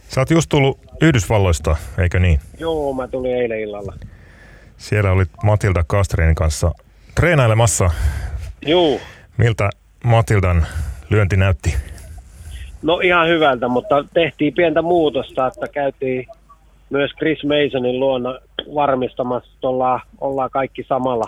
[0.09, 2.39] Sä oot just tullut Yhdysvalloista, eikö niin?
[2.59, 3.93] Joo, mä tulin eilen illalla.
[4.77, 6.71] Siellä olit Matilda Kastreinin kanssa
[7.15, 7.91] treenailemassa.
[8.65, 8.99] Joo.
[9.37, 9.69] Miltä
[10.03, 10.67] Matildan
[11.09, 11.75] lyönti näytti?
[12.81, 16.27] No ihan hyvältä, mutta tehtiin pientä muutosta, että käytiin
[16.89, 18.39] myös Chris Masonin luona
[18.75, 21.25] varmistamassa, että ollaan, ollaan kaikki samalla,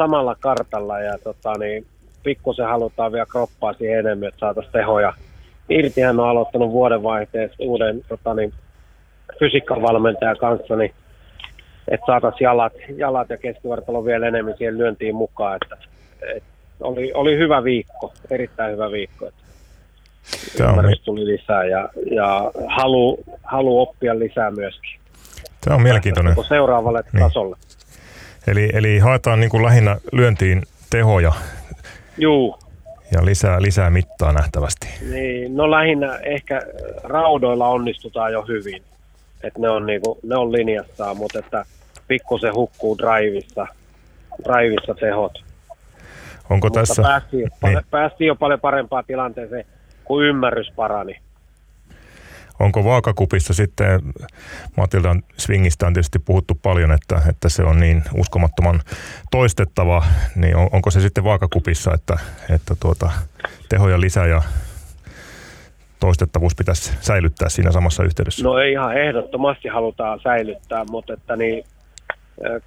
[0.00, 1.86] samalla kartalla ja tota, niin,
[2.22, 5.12] pikkusen halutaan vielä kroppaa siihen enemmän, että saataisiin tehoja
[5.68, 6.00] irti.
[6.00, 8.52] Hän on aloittanut vuodenvaihteessa uuden tota, niin,
[9.38, 10.94] fysiikkavalmentajan kanssa, niin
[11.88, 15.58] että saataisiin jalat, jalat ja keskivartalo vielä enemmän siihen lyöntiin mukaan.
[15.62, 15.76] Että,
[16.36, 16.42] et,
[16.80, 19.26] oli, oli hyvä viikko, erittäin hyvä viikko.
[19.26, 19.44] Että
[20.64, 25.00] ymmärrys tuli lisää ja, ja halu, halu oppia lisää myöskin.
[25.64, 26.34] Tämä on mielenkiintoinen.
[26.48, 27.22] Seuraavalle niin.
[27.24, 27.56] tasolle.
[28.46, 31.32] Eli, eli haetaan niin kuin lähinnä lyöntiin tehoja.
[32.18, 32.58] Juu.
[33.12, 34.88] Ja lisää, lisää mittaa nähtävästi.
[35.10, 36.62] Niin, no lähinnä ehkä
[37.02, 38.82] raudoilla onnistutaan jo hyvin.
[39.42, 41.64] Että ne on, niinku, ne on linjassaan, mutta että
[42.08, 43.66] pikkusen hukkuu drivissa,
[44.44, 45.32] drivissa tehot.
[46.50, 47.02] Onko mutta tässä...
[47.02, 47.78] Päästiin, niin.
[47.90, 49.64] päästiin jo paljon parempaan tilanteeseen,
[50.04, 51.16] kun ymmärrys parani
[52.60, 54.00] onko vaakakupissa sitten,
[54.76, 58.80] Matildan swingistä on tietysti puhuttu paljon, että, että se on niin uskomattoman
[59.30, 60.04] toistettava,
[60.36, 62.18] niin on, onko se sitten vaakakupissa, että,
[62.50, 63.10] että tuota,
[63.68, 64.42] tehoja lisää ja
[66.00, 68.44] toistettavuus pitäisi säilyttää siinä samassa yhteydessä?
[68.44, 71.64] No ei ihan ehdottomasti halutaan säilyttää, mutta että niin,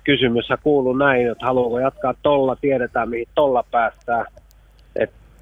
[0.03, 4.25] kysymys kuuluu näin, että haluaako jatkaa tolla, tiedetään mihin tolla päästään–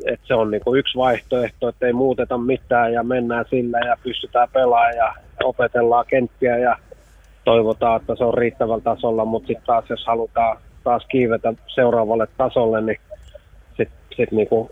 [0.05, 4.47] että se on niinku yksi vaihtoehto, että ei muuteta mitään ja mennään sillä ja pystytään
[4.53, 6.77] pelaamaan ja opetellaan kenttiä ja
[7.43, 12.81] toivotaan, että se on riittävällä tasolla, mutta sitten taas jos halutaan taas kiivetä seuraavalle tasolle,
[12.81, 12.99] niin
[13.67, 14.69] sitten sit niinku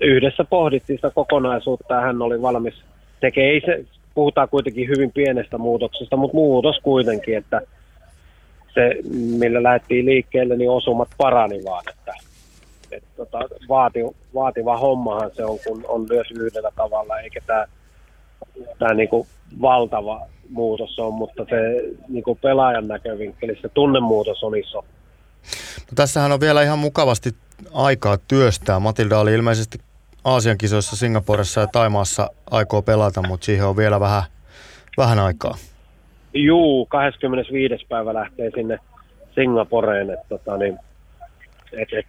[0.00, 2.74] yhdessä pohdittiin sitä kokonaisuutta ja hän oli valmis
[3.20, 3.52] tekemään.
[3.52, 3.84] Ei se,
[4.14, 7.60] puhutaan kuitenkin hyvin pienestä muutoksesta, mutta muutos kuitenkin, että
[8.74, 8.96] se,
[9.38, 12.12] millä lähdettiin liikkeelle, niin osumat parani vaan, että
[12.92, 14.00] et tota, vaati,
[14.34, 17.66] vaativa hommahan se on, kun on myös yhdellä tavalla, eikä tämä
[18.78, 19.26] tää niinku
[19.60, 21.56] valtava muutos on, mutta se
[22.08, 24.84] niinku pelaajan näkövinkkelissä tunnemuutos on iso.
[25.78, 27.30] No, tässähän on vielä ihan mukavasti
[27.72, 28.78] aikaa työstää.
[28.78, 29.78] Matilda oli ilmeisesti
[30.24, 34.22] Aasian kisoissa Singaporessa ja Taimaassa aikoo pelata, mutta siihen on vielä vähän,
[34.96, 35.54] vähän aikaa.
[36.34, 37.86] Juu, 25.
[37.88, 38.78] päivä lähtee sinne
[39.34, 40.10] Singaporeen.
[40.10, 40.78] että tota, niin,
[41.72, 42.06] et, et,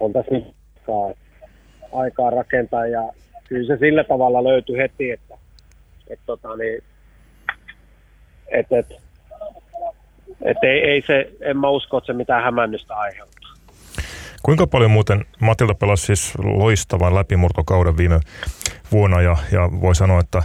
[0.00, 0.44] on tässä nyt
[0.90, 1.14] aikaa,
[1.92, 3.12] aikaa rakentaa ja
[3.48, 5.34] kyllä se sillä tavalla löytyi heti, että
[6.10, 6.82] et, tota, niin,
[8.50, 8.86] et, et,
[10.42, 13.50] et ei, ei se, en mä usko, että se mitään hämännystä aiheuttaa.
[14.42, 18.20] Kuinka paljon muuten Matilda pelasi siis loistavan läpimurtokauden viime
[18.92, 20.42] vuonna ja, ja voi sanoa, että,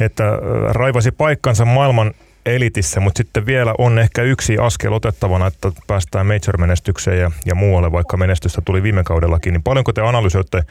[0.00, 0.24] että
[0.70, 2.14] raivasi paikkansa maailman
[2.46, 7.92] elitissä, mutta sitten vielä on ehkä yksi askel otettavana, että päästään major-menestykseen ja, ja muualle,
[7.92, 9.52] vaikka menestystä tuli viime kaudellakin.
[9.52, 10.62] Niin paljonko te analysoitte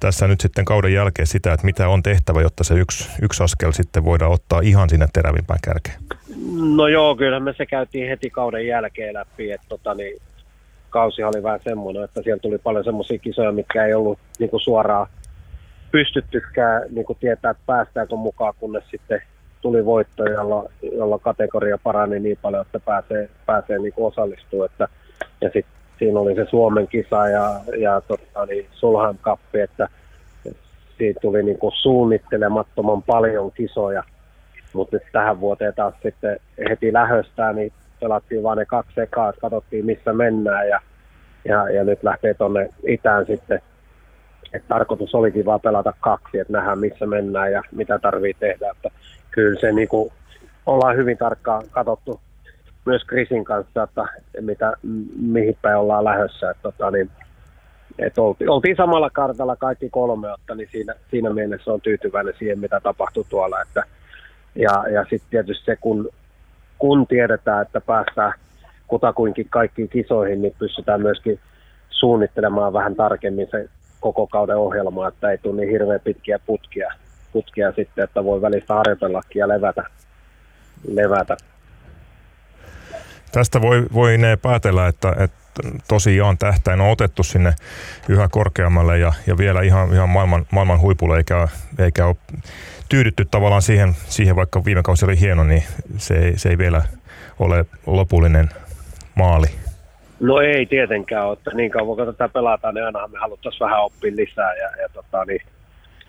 [0.00, 3.72] tässä nyt sitten kauden jälkeen sitä, että mitä on tehtävä, jotta se yksi, yksi askel
[3.72, 5.96] sitten voidaan ottaa ihan sinne terävimpään kärkeen?
[6.76, 10.22] No joo, kyllä me se käytiin heti kauden jälkeen läpi, että tota, niin,
[10.90, 14.60] kausi oli vähän semmoinen, että siellä tuli paljon semmoisia kisoja, mitkä ei ollut niin kuin
[14.60, 15.06] suoraan
[15.90, 19.22] pystyttykään niin kuin tietää, että päästäänkö mukaan, kunnes sitten
[19.60, 24.70] tuli voitto, jolla, jolla kategoria parani niin paljon, että pääsee, pääsee niin osallistumaan.
[24.72, 24.88] Että,
[25.40, 29.88] ja sitten siinä oli se Suomen kisa ja, ja tota, niin Sulhan kappi, että
[30.98, 34.02] siitä tuli niin kuin suunnittelemattoman paljon kisoja.
[34.72, 36.38] Mutta nyt tähän vuoteen taas sitten
[36.70, 40.80] heti lähöstään, niin pelattiin vain ne kaksi ekaa, että katsottiin missä mennään ja,
[41.44, 43.62] ja, ja nyt lähtee tuonne itään sitten
[44.52, 48.70] et tarkoitus olikin vaan pelata kaksi, että nähdään missä mennään ja mitä tarvii tehdä.
[48.70, 48.90] Että
[49.38, 50.12] kyllä se niin kuin,
[50.66, 52.20] ollaan hyvin tarkkaan katsottu
[52.86, 54.04] myös Krisin kanssa, että
[54.40, 54.72] mitä,
[55.16, 56.50] mihin päin ollaan lähdössä.
[56.50, 57.10] Että, tota, niin,
[57.98, 62.58] että oltiin, oltiin, samalla kartalla kaikki kolme, että niin siinä, siinä mielessä on tyytyväinen siihen,
[62.58, 63.62] mitä tapahtui tuolla.
[63.62, 63.84] Että,
[64.54, 66.08] ja ja sitten tietysti se, kun,
[66.78, 68.32] kun tiedetään, että päästään
[68.86, 71.40] kutakuinkin kaikkiin kisoihin, niin pystytään myöskin
[71.90, 73.68] suunnittelemaan vähän tarkemmin se
[74.00, 76.92] koko kauden ohjelma, että ei tule niin hirveän pitkiä putkia,
[77.38, 79.84] putkia sitten, että voi välistä harjoitellakin ja levätä.
[80.88, 81.36] levätä.
[83.32, 85.38] Tästä voi, voi ne päätellä, että, että
[85.88, 87.54] tosiaan tähtäin on otettu sinne
[88.08, 91.48] yhä korkeammalle ja, ja vielä ihan, ihan maailman, maailman huipulle, eikä,
[91.78, 92.16] eikä ole
[92.88, 95.62] tyydytty tavallaan siihen, siihen, vaikka viime kausi oli hieno, niin
[95.96, 96.82] se ei, se ei vielä
[97.38, 98.48] ole lopullinen
[99.14, 99.46] maali.
[100.20, 103.82] No ei tietenkään ole, että niin kauan kun tätä pelataan, niin aina me haluttaisiin vähän
[103.82, 105.42] oppia lisää ja, ja, tota, niin,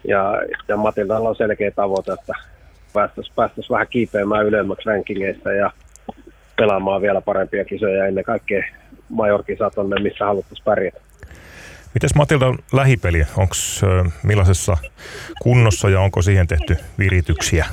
[0.08, 2.34] ja, ja Matildalla on selkeä tavoite, että
[2.94, 5.72] päästäisiin päästäisi vähän kiipeämään ylemmäksi rankingeissa ja
[6.58, 8.64] pelaamaan vielä parempia kisoja ja ennen kaikkea
[9.10, 11.02] majorkisat on ne, missä haluttaisiin pärjätä.
[11.94, 13.56] Mites Matilda lähipeli, onko
[14.24, 14.78] millaisessa
[15.42, 17.66] kunnossa ja onko siihen tehty virityksiä?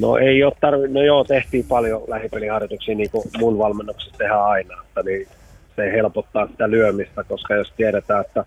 [0.00, 4.82] No ei ole tarvi, no joo, tehtiin paljon lähipeliharjoituksia niin kuin mun valmennuksessa tehdään aina,
[4.82, 5.28] että niin
[5.76, 8.44] se helpottaa sitä lyömistä, koska jos tiedetään, että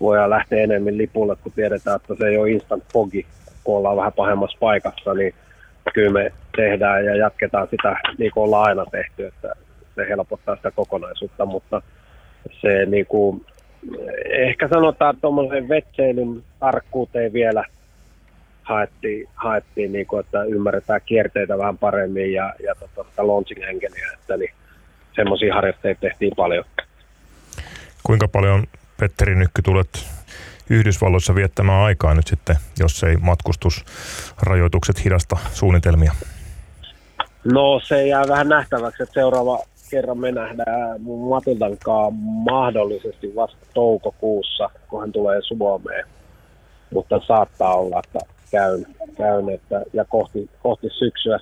[0.00, 3.26] voidaan lähteä enemmän lipulle, kun tiedetään, että se ei ole instant fogi,
[3.64, 5.34] kun ollaan vähän pahemmassa paikassa, niin
[5.94, 9.54] kyllä me tehdään ja jatketaan sitä niin kuin ollaan aina tehty, että
[9.94, 11.82] se helpottaa sitä kokonaisuutta, mutta
[12.60, 13.46] se niin kuin,
[14.30, 17.64] ehkä sanotaan, tuommoisen vetseilyn tarkkuuteen vielä
[18.62, 24.36] haettiin, haettiin niin kuin, että ymmärretään kierteitä vähän paremmin ja, ja tota, launching henkeliä, että
[24.36, 24.50] niin,
[25.16, 26.64] semmoisia harjoitteita tehtiin paljon.
[28.02, 28.66] Kuinka paljon,
[29.00, 30.06] Petteri Nykky, tulet
[30.70, 36.12] Yhdysvalloissa viettämään aikaa nyt sitten, jos ei matkustusrajoitukset hidasta suunnitelmia?
[37.52, 39.58] No se jää vähän nähtäväksi, että seuraava
[39.90, 41.76] kerran me nähdään mun Matildan
[42.50, 46.04] mahdollisesti vasta toukokuussa, kun hän tulee Suomeen.
[46.92, 48.18] Mutta saattaa olla, että
[48.50, 48.86] käyn,
[49.16, 51.38] käyn että, ja kohti, kohti syksyä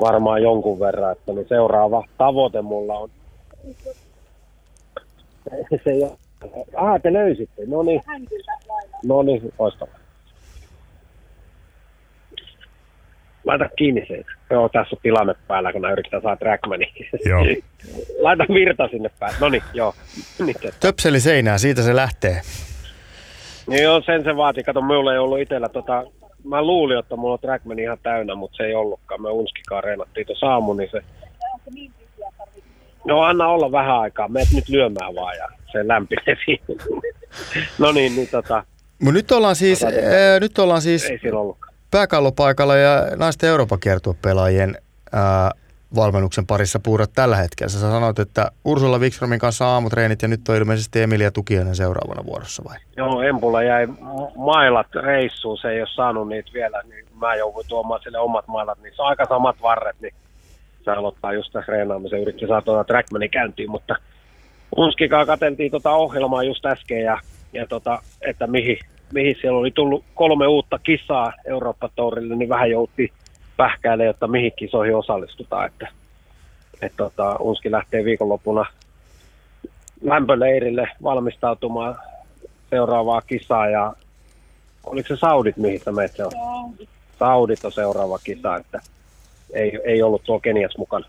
[0.00, 1.12] varmaan jonkun verran.
[1.12, 3.10] Että niin seuraava tavoite mulla on
[5.84, 6.04] se ei
[6.76, 7.62] Ah, te löysitte.
[7.66, 8.02] No niin.
[9.04, 9.98] No niin, loistavaa.
[13.44, 14.24] Laita kiinni se.
[14.50, 16.92] Joo, tässä on tilanne päällä, kun mä yritän saada trackmani.
[17.24, 17.44] Joo.
[18.24, 19.36] Laita virta sinne päälle.
[19.40, 19.94] No niin, joo.
[20.80, 22.40] Töpseli seinää, siitä se lähtee.
[23.66, 24.64] Niin joo, sen se vaatii.
[24.64, 26.04] Kato, minulla ei ollut itsellä tota...
[26.44, 29.22] Mä luulin, että mulla on trackmani ihan täynnä, mutta se ei ollutkaan.
[29.22, 31.02] Me Unskikaan reenattiin tuossa aamu, niin se...
[33.08, 34.28] No anna olla vähän aikaa.
[34.28, 36.64] Meet nyt lyömään vaan ja se lämpenee siinä.
[37.78, 38.64] no niin, niin tota...
[39.02, 41.18] Mut nyt ollaan siis, ää, nyt ollaan siis ei
[41.90, 43.78] pääkallopaikalla ja naisten Euroopan
[44.22, 44.78] pelaajien
[45.12, 45.50] ää,
[45.94, 47.68] valmennuksen parissa puhurat tällä hetkellä.
[47.68, 52.62] Sä sanoit, että Ursula Wikströmin kanssa aamutreenit ja nyt on ilmeisesti Emilia Tukiainen seuraavana vuorossa
[52.64, 52.76] vai?
[52.96, 53.88] Joo, Empulla jäi
[54.36, 58.78] mailat reissuun, se ei ole saanut niitä vielä, niin mä jouduin tuomaan sille omat mailat,
[58.82, 60.14] niin se on aika samat varret, niin
[60.88, 63.96] se aloittaa just tässä reenaamisen, yritti saada tuota trackmanin käyntiin, mutta
[64.76, 67.18] Unskikaa katseltiin tota ohjelmaa just äsken ja,
[67.52, 68.78] ja tota, että mihin,
[69.12, 73.12] mihin siellä oli tullut kolme uutta kisaa Eurooppa-tourille, niin vähän joutti
[73.56, 75.66] pähkäille, jotta mihin kisoihin osallistutaan.
[75.66, 75.88] Että,
[76.82, 78.66] et tota, Unski lähtee viikonloppuna
[80.02, 81.96] lämpöleirille valmistautumaan
[82.70, 83.92] seuraavaa kisaa ja
[84.86, 86.24] oliko se Saudit, mihin sä menet se
[87.18, 88.80] Saudit on seuraava kisa, että
[89.52, 91.06] ei, ei ollut tuo Kenias mukana.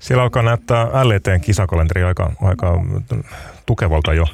[0.00, 2.84] Siellä alkaa näyttää LETn kisakalenteri aika, aika
[3.66, 4.24] tukevalta jo.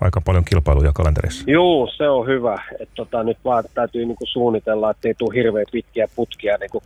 [0.00, 1.44] Aika paljon kilpailuja kalenterissa.
[1.46, 2.62] Joo, se on hyvä.
[2.80, 6.82] Et tota, nyt vaan täytyy niinku suunnitella, ettei tule hirveän pitkiä putkia niinku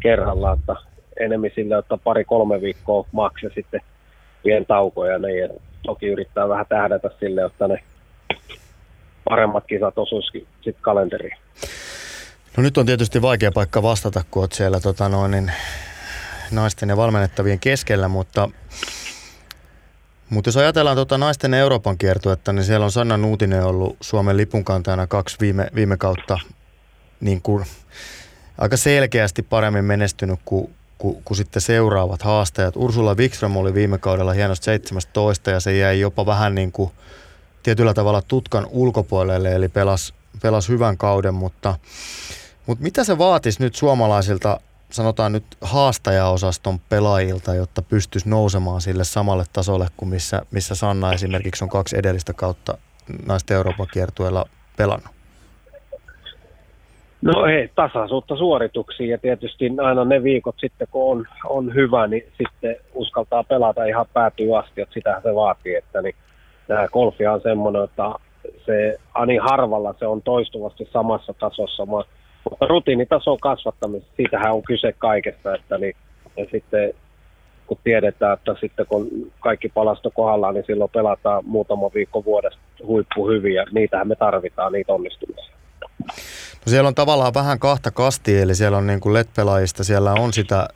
[0.00, 0.52] kerralla.
[0.52, 0.76] Että
[1.20, 3.80] enemmän sille ottaa pari-kolme viikkoa maksa sitten
[4.42, 5.18] pien taukoja.
[5.18, 5.48] Niin, ja
[5.82, 7.78] toki yrittää vähän tähdätä sille, että ne
[9.28, 11.36] paremmat kisat osuisikin sitten kalenteriin.
[12.56, 15.52] No nyt on tietysti vaikea paikka vastata, kun olet siellä tota noin, niin
[16.50, 18.48] naisten ja valmennettavien keskellä, mutta,
[20.30, 25.06] mutta jos ajatellaan tuota naisten Euroopan kiertuetta, niin siellä on Sanna Nuutinen ollut Suomen lipunkantajana
[25.06, 26.38] kaksi viime, viime kautta
[27.20, 27.64] niin kuin,
[28.58, 32.76] aika selkeästi paremmin menestynyt kuin, kuin, kuin sitten seuraavat haastajat.
[32.76, 36.90] Ursula Wikström oli viime kaudella hienosti 17 ja se jäi jopa vähän niin kuin
[37.62, 41.78] tietyllä tavalla tutkan ulkopuolelle, eli pelasi pelas hyvän kauden, mutta,
[42.66, 49.44] mutta mitä se vaatisi nyt suomalaisilta sanotaan nyt haastajaosaston pelaajilta, jotta pystyisi nousemaan sille samalle
[49.52, 52.78] tasolle kuin missä, missä Sanna esimerkiksi on kaksi edellistä kautta
[53.26, 54.44] naisten Euroopan kiertueella
[54.76, 55.14] pelannut?
[57.22, 62.24] No ei, tasaisuutta suorituksiin ja tietysti aina ne viikot sitten, kun on, on hyvä, niin
[62.38, 65.74] sitten uskaltaa pelata ihan päätyy asti, että sitä se vaatii.
[65.74, 66.14] Että niin,
[66.66, 68.02] tämä golfi on semmoinen, että
[68.66, 71.86] se ani harvalla se on toistuvasti samassa tasossa.
[71.86, 72.02] Mä
[72.50, 75.96] mutta rutiinitason kasvattamista, siitähän on kyse kaikesta, että niin,
[76.36, 76.94] ja sitten
[77.66, 83.28] kun tiedetään, että sitten kun kaikki palasto kohdallaan, niin silloin pelataan muutama viikko vuodesta huippu
[83.28, 85.54] hyvin, ja niitähän me tarvitaan, niitä onnistumisia.
[86.66, 90.32] No siellä on tavallaan vähän kahta kastia, eli siellä on niin kuin LED-pelaajista, siellä on
[90.32, 90.68] sitä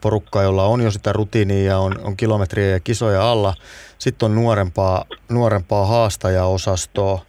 [0.00, 3.54] porukkaa, jolla on jo sitä rutiinia ja on, on kilometriä ja kisoja alla.
[3.98, 7.20] Sitten on nuorempaa, nuorempaa haastajaosastoa.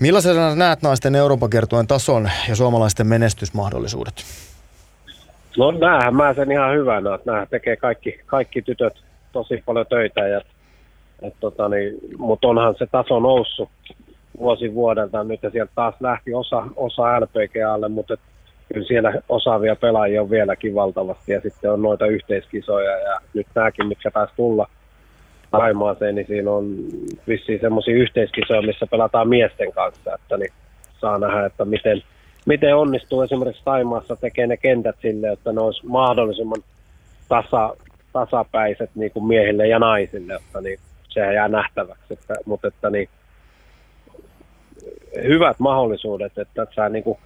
[0.00, 1.50] Millaisena näet naisten Euroopan
[1.88, 4.14] tason ja suomalaisten menestysmahdollisuudet?
[5.58, 10.20] No näähän mä sen ihan hyvänä, että nämä tekee kaikki, kaikki tytöt tosi paljon töitä,
[10.20, 10.40] ja,
[11.22, 13.68] et tota niin, mutta onhan se taso noussut
[14.38, 18.20] vuosi vuodelta nyt ja sieltä taas lähti osa, osa LPGAlle, mutta et,
[18.74, 23.86] kyllä siellä osaavia pelaajia on vieläkin valtavasti ja sitten on noita yhteiskisoja ja nyt nämäkin,
[23.86, 24.68] mitkä taas tulla,
[25.50, 26.76] Taimaaseen, niin siinä on
[27.28, 30.52] vissiin semmoisia yhteiskisoja, missä pelataan miesten kanssa, että niin
[30.98, 32.02] saa nähdä, että miten,
[32.46, 36.62] miten onnistuu esimerkiksi Taimaassa tekee ne kentät sille, että ne olisi mahdollisimman
[37.28, 37.76] tasa,
[38.12, 43.08] tasapäiset niin kuin miehille ja naisille, että niin sehän jää nähtäväksi, että, mutta että niin,
[45.22, 47.18] hyvät mahdollisuudet, että sä niin kuin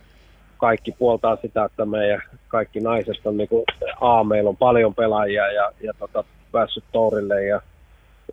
[0.58, 3.64] kaikki puoltaa sitä, että meidän kaikki naiset on niin kuin,
[4.00, 7.60] A, meillä on paljon pelaajia ja, ja tota, päässyt tourille ja,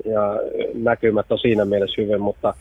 [0.06, 0.40] ja
[0.74, 2.54] näkymät on siinä mielessä hyvin, mutta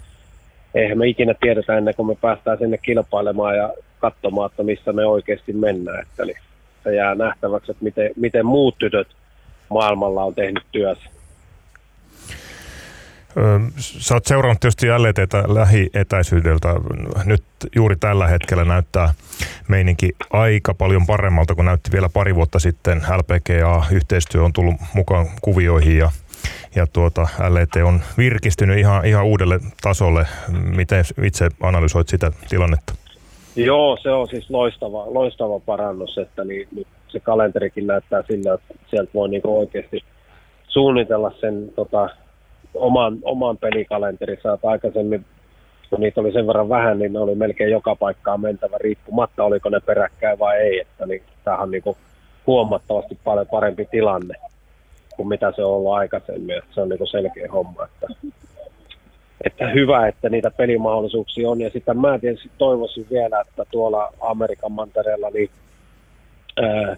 [0.75, 5.07] eihän me ikinä tiedetä ennen kuin me päästään sinne kilpailemaan ja katsomaan, että missä me
[5.07, 6.03] oikeasti mennään.
[6.03, 6.35] Että, eli
[6.85, 9.09] se jää nähtäväksi, että miten, miten muut tytöt
[9.69, 11.11] maailmalla on tehnyt työssä.
[13.77, 16.69] Sä oot seurannut tietysti jälleen teitä lähietäisyydeltä.
[17.25, 17.45] Nyt
[17.77, 19.15] juuri tällä hetkellä näyttää
[19.69, 22.99] meininki aika paljon paremmalta kuin näytti vielä pari vuotta sitten.
[22.99, 26.11] LPGA-yhteistyö on tullut mukaan kuvioihin ja,
[26.75, 30.27] ja tuota, LET on virkistynyt ihan, ihan uudelle tasolle.
[30.77, 32.95] Miten itse analysoit sitä tilannetta?
[33.57, 38.75] Joo, se on siis loistava, loistava parannus, että niin, nyt se kalenterikin näyttää sillä, että
[38.91, 40.05] sieltä voi niin oikeasti
[40.69, 42.11] suunnitella sen tota,
[42.75, 45.25] oman, oman pelikalenterinsa, että aikaisemmin
[45.91, 49.69] kun niitä oli sen verran vähän, niin ne oli melkein joka paikkaan mentävä riippumatta, oliko
[49.69, 50.81] ne peräkkäin vai ei.
[50.81, 51.83] Että niin, tämähän on niin
[52.47, 54.35] huomattavasti paljon parempi tilanne
[55.17, 56.59] kuin mitä se on ollut aikaisemmin.
[56.59, 57.85] Että se on niin selkeä homma.
[57.85, 58.07] Että,
[59.45, 61.61] että hyvä, että niitä pelimahdollisuuksia on.
[61.61, 65.51] Ja sitten mä tietysti toivoisin vielä, että tuolla Amerikan mantereella niin,
[66.63, 66.97] ää,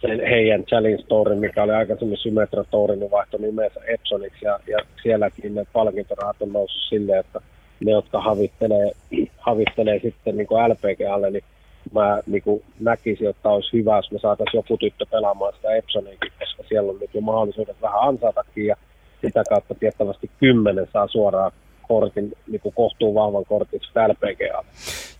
[0.00, 4.78] sen heidän Challenge Story, mikä oli aikaisemmin Symmetra Touri, niin vaihtoi nimensä Epsoniksi ja, ja
[5.02, 7.40] sielläkin ne palkintorahat on noussut silleen, että
[7.84, 8.92] ne, jotka havittelee,
[9.38, 11.44] havittelee sitten niin LPGalle, niin
[11.92, 16.32] mä niin kuin näkisin, että olisi hyvä, jos me saataisiin joku tyttö pelaamaan sitä Epsoniakin,
[16.38, 18.76] koska siellä on nyt jo mahdollisuudet vähän ansatakin ja
[19.20, 21.52] sitä kautta tiettävästi kymmenen saa suoraan
[21.88, 24.64] kortin, niin kuin kohtuu vahvan kortin LPGA.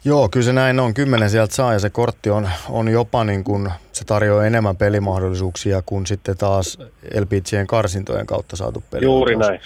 [0.05, 0.95] Joo, kyllä se näin on.
[0.95, 5.83] Kymmenen sieltä saa ja se kortti on, on jopa niin kuin, se tarjoaa enemmän pelimahdollisuuksia
[5.87, 6.79] kuin sitten taas
[7.21, 9.05] LPGn karsintojen kautta saatu peli.
[9.05, 9.61] Juuri näin.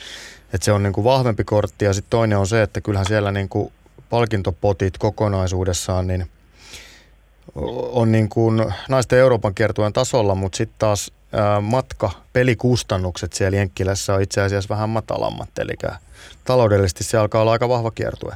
[0.55, 3.33] Et se on niin kuin vahvempi kortti ja sitten toinen on se, että kyllähän siellä
[3.33, 3.73] niin kuin
[4.11, 6.27] palkintopotit kokonaisuudessaan niin
[7.93, 11.13] on niin kuin naisten Euroopan kiertueen tasolla, mutta sitten taas
[11.61, 15.75] matka, pelikustannukset siellä Jenkkilässä on itse asiassa vähän matalammat, eli
[16.45, 18.33] taloudellisesti se alkaa olla aika vahva kiertue.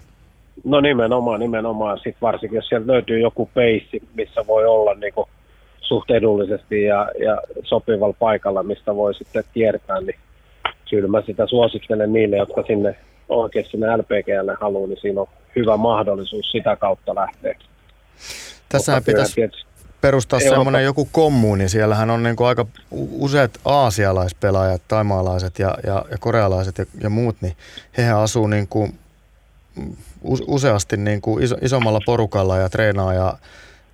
[0.64, 1.98] No nimenomaan, nimenomaan.
[1.98, 5.28] Sitten varsinkin, jos sieltä löytyy joku peissi, missä voi olla niin kuin
[5.80, 10.18] suht edullisesti ja, ja sopivalla paikalla, mistä voi sitten kiertää, niin
[10.90, 12.96] kyllä mä sitä suosittelen niille, jotka sinne
[13.28, 17.54] oikein sinne LPGlle haluaa, niin siinä on hyvä mahdollisuus sitä kautta lähteä.
[18.72, 19.66] Tässä pitäisi tietysti,
[20.00, 21.68] perustaa semmoinen joku kommuuni.
[21.68, 22.66] Siellähän on niin kuin aika
[23.10, 27.56] useat aasialaispelaajat, taimaalaiset ja, ja, ja korealaiset ja, ja muut, niin
[27.98, 28.98] hehän asuu niin kuin
[30.46, 33.34] useasti niin kuin iso, isommalla porukalla ja treenaa ja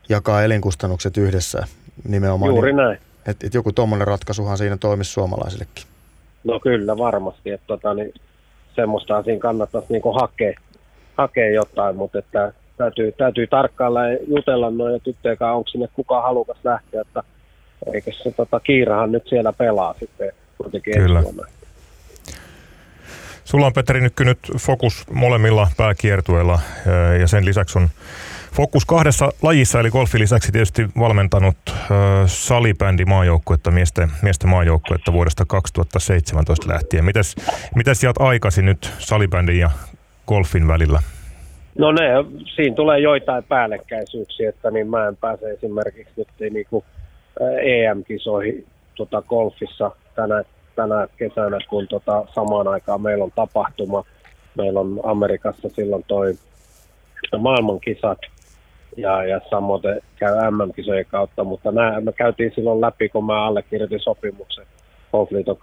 [0.09, 1.67] jakaa elinkustannukset yhdessä
[2.09, 2.53] nimenomaan.
[2.53, 2.99] Juuri niin, näin.
[3.27, 5.85] Että et joku tuommoinen ratkaisuhan siinä toimisi suomalaisillekin.
[6.45, 8.15] No kyllä varmasti, että tota, niin,
[8.75, 10.61] semmoista siinä kannattaisi niin hakea,
[11.17, 16.23] hakea jotain, mutta että täytyy, täytyy tarkkailla ja jutella noin tyttöjen kanssa, onko sinne kukaan
[16.23, 17.23] halukas lähteä, että
[17.95, 21.23] eikä se tota, Kiirahan nyt siellä pelaa sitten kuitenkin Kyllä.
[23.45, 26.61] Sulla on Petteri Nykky nyt fokus molemmilla pääkiertueilla
[27.21, 27.89] ja sen lisäksi on
[28.57, 31.77] fokus kahdessa lajissa, eli golfin lisäksi tietysti valmentanut äh,
[32.27, 37.05] salibändi maajoukkuetta, miesten, miesten maajoukkuetta vuodesta 2017 lähtien.
[37.05, 37.37] Mites,
[37.75, 39.71] mites sieltä aikaisin nyt salibändin ja
[40.27, 41.03] golfin välillä?
[41.79, 42.03] No ne,
[42.55, 46.85] siinä tulee joitain päällekkäisyyksiä, että niin mä en pääse esimerkiksi nyt niin kuin
[47.63, 50.43] EM-kisoihin tota golfissa tänä,
[50.77, 54.05] tänä kesänä, kun tota, samaan aikaan meillä on tapahtuma.
[54.55, 56.35] Meillä on Amerikassa silloin toi
[57.39, 58.19] maailmankisat
[58.97, 59.83] ja, ja samoin
[60.17, 64.67] käy MM-kisojen kautta, mutta nämä, me käytiin silloin läpi, kun mä allekirjoitin sopimuksen
[65.13, 65.57] Golfliiton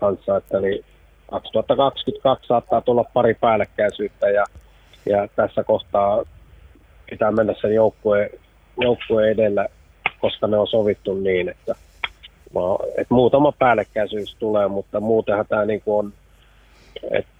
[0.00, 0.84] kanssa, että niin
[1.30, 4.44] 2022 saattaa tulla pari päällekkäisyyttä ja
[5.06, 6.24] ja tässä kohtaa
[7.10, 8.30] pitää mennä sen joukkueen,
[8.80, 9.68] joukkueen edellä,
[10.20, 11.74] koska ne on sovittu niin, että,
[12.98, 16.12] että muutama päällekkäisyys tulee, mutta muutenhan tämä niin on,
[17.10, 17.30] että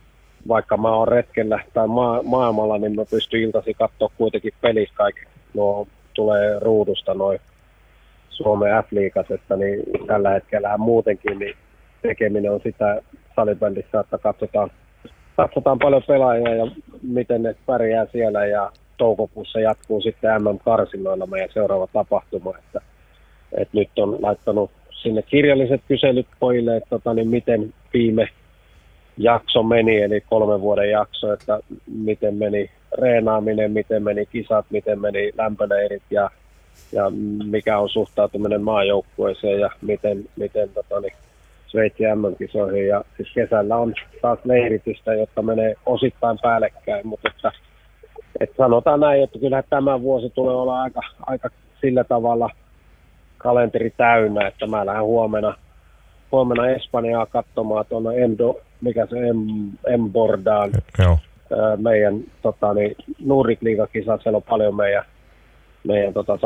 [0.48, 5.20] vaikka mä oon retkellä tai maa, maailmalla, niin mä pystyn iltasi katsoa kuitenkin pelit kaikki.
[5.54, 7.40] No, tulee ruudusta noin
[8.30, 11.56] Suomen F-liikat, että niin tällä hetkellä muutenkin niin
[12.02, 13.02] tekeminen on sitä
[13.36, 14.70] salibändissä, että katsotaan
[15.36, 16.66] katsotaan paljon pelaajia ja
[17.02, 22.58] miten ne pärjää siellä ja toukokuussa jatkuu sitten MM-karsinnoilla meidän seuraava tapahtuma.
[22.58, 22.80] Että,
[23.52, 28.28] että nyt on laittanut sinne kirjalliset kyselyt pojille, että tota, niin miten viime
[29.18, 35.32] jakso meni, eli kolmen vuoden jakso, että miten meni reenaaminen, miten meni kisat, miten meni
[35.38, 36.30] lämpöleirit ja,
[36.92, 37.12] ja
[37.46, 41.12] mikä on suhtautuminen maajoukkueeseen ja miten, miten tota, niin,
[41.66, 42.88] Sveitsi MM-kisoihin.
[42.88, 47.52] Ja siis kesällä on taas leiritystä, jotka menee osittain päällekkäin, mutta että,
[48.40, 51.48] että sanotaan näin, että kyllä tämä vuosi tulee olla aika, aika
[51.80, 52.50] sillä tavalla
[53.38, 55.54] kalenteri täynnä, että mä lähden huomenna,
[56.32, 59.16] huomenna Espanjaa katsomaan tuonne Endo, mikä se
[59.96, 60.70] M-bordaan.
[60.98, 61.18] Joo.
[61.76, 65.04] Meidän tota, niin, Nurik Liiga-kisa, siellä on paljon meidän,
[65.84, 66.38] meidän tota,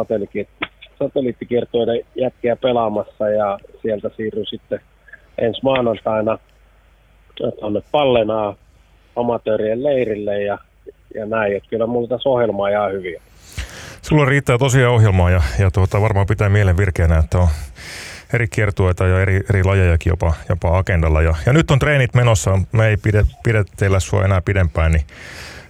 [0.99, 4.81] satelliittikiertoiden jätkiä pelaamassa ja sieltä siirry sitten
[5.41, 6.39] ensi maanantaina
[7.61, 8.55] tuonne Pallenaa
[9.17, 10.59] amatöörien leirille ja,
[11.15, 11.57] ja näin.
[11.57, 13.23] Että kyllä mulla tässä ohjelmaa jää hyviä.
[14.03, 17.49] Sulla riittää tosiaan ohjelmaa ja, ja tuota, varmaan pitää mielen virkeänä, että on
[18.33, 21.23] eri kiertueita ja eri, eri lajejakin jopa, jopa agendalla.
[21.23, 25.05] Ja, ja nyt on treenit menossa, me ei pide, pidetteillä sua enää pidempään, niin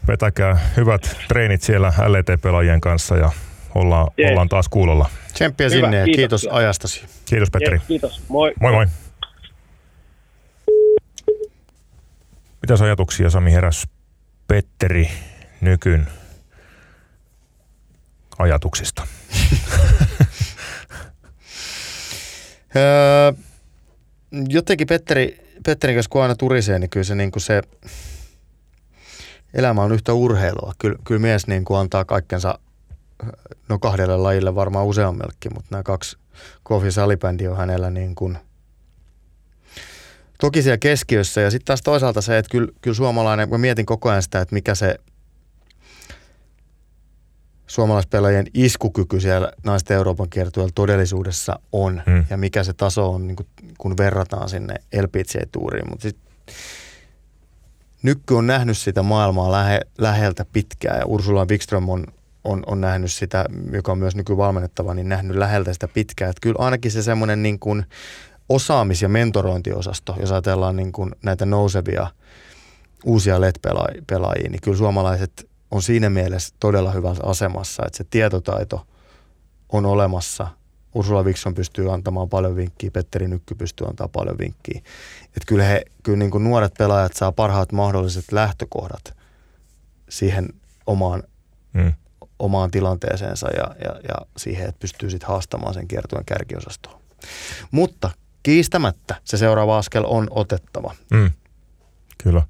[0.09, 3.31] vetäkää hyvät treenit siellä LET-pelaajien kanssa ja
[3.75, 5.09] ollaan, ollaan taas kuulolla.
[5.33, 7.05] Tsemppiä sinne ja kiitos ajastasi.
[7.25, 7.77] Kiitos Petteri.
[7.77, 8.53] Yes, kiitos, moi.
[8.61, 8.87] Moi moi.
[12.63, 13.87] Mitä ajatuksia Sami heräs
[14.47, 15.11] Petteri
[15.61, 16.07] Nykyn
[18.39, 19.07] ajatuksista?
[22.77, 23.33] öö,
[24.49, 27.63] jotenkin Petteri, Petterin kanssa kun aina turisee, niin kyllä se, niin kuin se
[29.55, 30.73] elämä on yhtä urheilua.
[30.79, 32.59] Kyllä, kyllä mies niin kuin antaa kaikkensa,
[33.69, 36.17] no kahdelle lajille varmaan useammellekin, mutta nämä kaksi
[36.63, 38.39] Kofi Salibändi on hänellä niin kuin–
[40.41, 41.41] toki siellä keskiössä.
[41.41, 44.55] Ja sitten taas toisaalta se, että kyllä, kyllä suomalainen, mä mietin koko ajan sitä, että
[44.55, 44.95] mikä se
[47.67, 52.25] suomalaispelaajien iskukyky siellä naisten Euroopan kiertueella todellisuudessa on hmm.
[52.31, 53.47] ja mikä se taso on, niin kun,
[53.79, 55.91] kun verrataan sinne LPC-tuuriin.
[55.91, 56.09] Mutta
[58.03, 62.07] Nykky on nähnyt sitä maailmaa lähe, läheltä pitkään ja Ursula Wikström on,
[62.45, 66.31] on, on nähnyt sitä, joka on myös nykyvalmennettava, niin nähnyt läheltä sitä pitkään.
[66.31, 67.85] Että kyllä ainakin se semmoinen niin kuin
[68.51, 72.07] osaamis- ja mentorointiosasto, jos ajatellaan niin kuin näitä nousevia
[73.05, 78.87] uusia LED-pelaajia, niin kyllä suomalaiset on siinä mielessä todella hyvässä asemassa, että se tietotaito
[79.69, 80.47] on olemassa.
[80.95, 84.81] Ursula Wikson pystyy antamaan paljon vinkkiä, Petteri Nykky pystyy antamaan paljon vinkkiä.
[85.25, 89.15] Että kyllä, he, kyllä niin kuin nuoret pelaajat saa parhaat mahdolliset lähtökohdat
[90.09, 90.49] siihen
[90.87, 91.23] omaan,
[91.73, 91.93] mm.
[92.39, 97.01] omaan tilanteeseensa ja, ja, ja siihen, että pystyy sitten haastamaan sen kiertuen kärkiosastoon.
[97.71, 98.11] Mutta
[98.43, 100.95] kiistämättä se seuraava askel on otettava.
[101.11, 101.31] Mm.
[102.23, 102.43] Kyllä.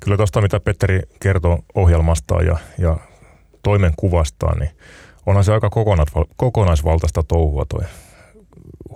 [0.00, 2.96] Kyllä tuosta, mitä Petteri kertoo ohjelmastaan ja, ja
[3.62, 4.70] toimenkuvastaan, niin
[5.26, 5.70] onhan se aika
[6.36, 7.84] kokonaisvaltaista touhua toi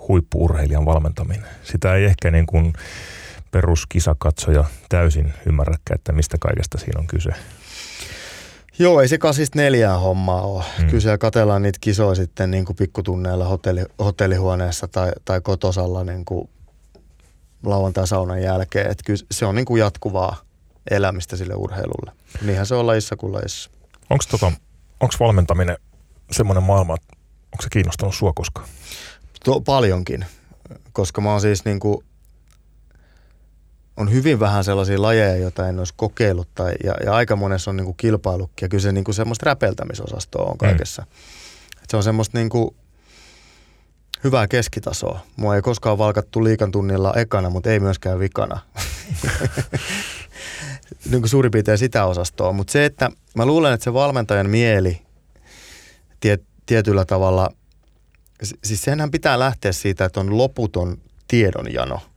[0.07, 1.45] huippuurheilijan valmentaminen.
[1.63, 2.73] Sitä ei ehkä niin kuin
[3.51, 7.29] peruskisakatsoja täysin ymmärräkään, että mistä kaikesta siinä on kyse.
[8.79, 10.63] Joo, ei se kasista neljää hommaa ole.
[10.79, 10.87] Mm.
[10.87, 16.25] Kyllä siellä katellaan niitä kisoja sitten niin kuin pikkutunneilla hotelli, hotellihuoneessa tai, tai kotosalla niin
[16.25, 16.49] kuin
[17.63, 18.91] lauantai-saunan jälkeen.
[18.91, 20.35] Että kyllä se on niin kuin jatkuvaa
[20.91, 22.11] elämistä sille urheilulle.
[22.41, 23.69] Niinhän se on lajissa kuin lajissa.
[24.09, 24.51] Onko tota,
[25.19, 25.77] valmentaminen
[26.31, 28.67] semmoinen maailma, että onko se kiinnostanut sua koskaan?
[29.43, 30.25] To, paljonkin,
[30.93, 32.05] koska mä oon siis niin kuin
[33.97, 37.77] on hyvin vähän sellaisia lajeja, joita en olisi kokeillut tai, ja, ja aika monessa on
[37.77, 41.01] niin kuin kilpailukki ja kyllä se niin kuin semmoista räpeltämisosastoa on kaikessa.
[41.01, 41.07] Mm.
[41.83, 42.75] Et se on semmoista niin kuin
[44.23, 45.19] hyvää keskitasoa.
[45.35, 48.59] Mua ei koskaan valkattu liikan tunnilla ekana, mutta ei myöskään vikana.
[51.11, 52.53] niin kuin suurin piirtein sitä osastoa.
[52.53, 55.01] Mutta se, että mä luulen, että se valmentajan mieli
[56.19, 57.49] tie, tietyllä tavalla,
[58.63, 61.99] siis senhän pitää lähteä siitä, että on loputon tiedonjano–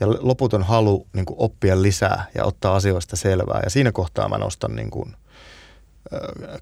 [0.00, 3.60] ja loputon halu niin kuin oppia lisää ja ottaa asioista selvää.
[3.64, 5.16] Ja siinä kohtaa mä nostan niin kuin,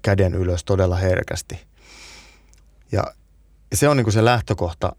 [0.01, 1.59] käden ylös todella herkästi.
[2.91, 3.03] Ja
[3.73, 4.93] se on niin kuin se lähtökohta,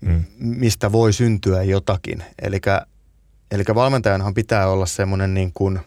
[0.00, 0.24] mm.
[0.38, 2.24] mistä voi syntyä jotakin.
[3.50, 5.80] Eli valmentajanhan pitää olla semmoinen niin kuin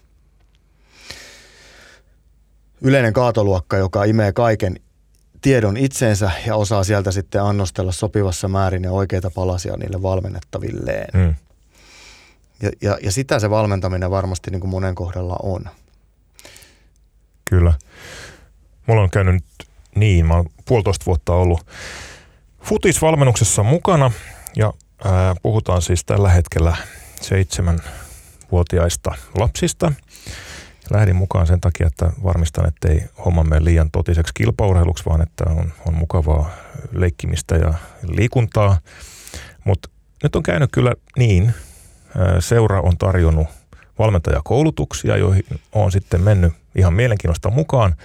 [2.82, 4.76] yleinen kaatoluokka, joka imee kaiken
[5.42, 11.10] tiedon itseensä ja osaa sieltä sitten annostella sopivassa määrin ja oikeita palasia niille valmennettavilleen.
[11.14, 11.36] Mm.
[12.62, 15.70] Ja, ja, ja sitä se valmentaminen varmasti niin kuin monen kohdalla on.
[17.46, 17.74] Kyllä.
[18.88, 19.44] Mulla on käynyt
[19.96, 21.68] niin, mä oon puolitoista vuotta ollut
[22.64, 24.12] futisvalmennuksessa mukana
[24.56, 24.74] ja
[25.06, 26.78] ää, puhutaan siis tällä hetkellä
[27.22, 29.92] seitsemänvuotiaista lapsista.
[30.92, 35.44] Lähdin mukaan sen takia, että varmistan, että ei homma mene liian totiseksi kilpaurheiluksi, vaan että
[35.50, 36.52] on, on mukavaa
[36.92, 37.74] leikkimistä ja
[38.08, 38.80] liikuntaa.
[39.66, 39.90] Mutta
[40.24, 41.54] nyt on käynyt kyllä niin,
[42.40, 43.48] seura on tarjonnut
[44.00, 47.96] valmentajakoulutuksia, joihin on sitten mennyt ihan mielenkiinnosta mukaan.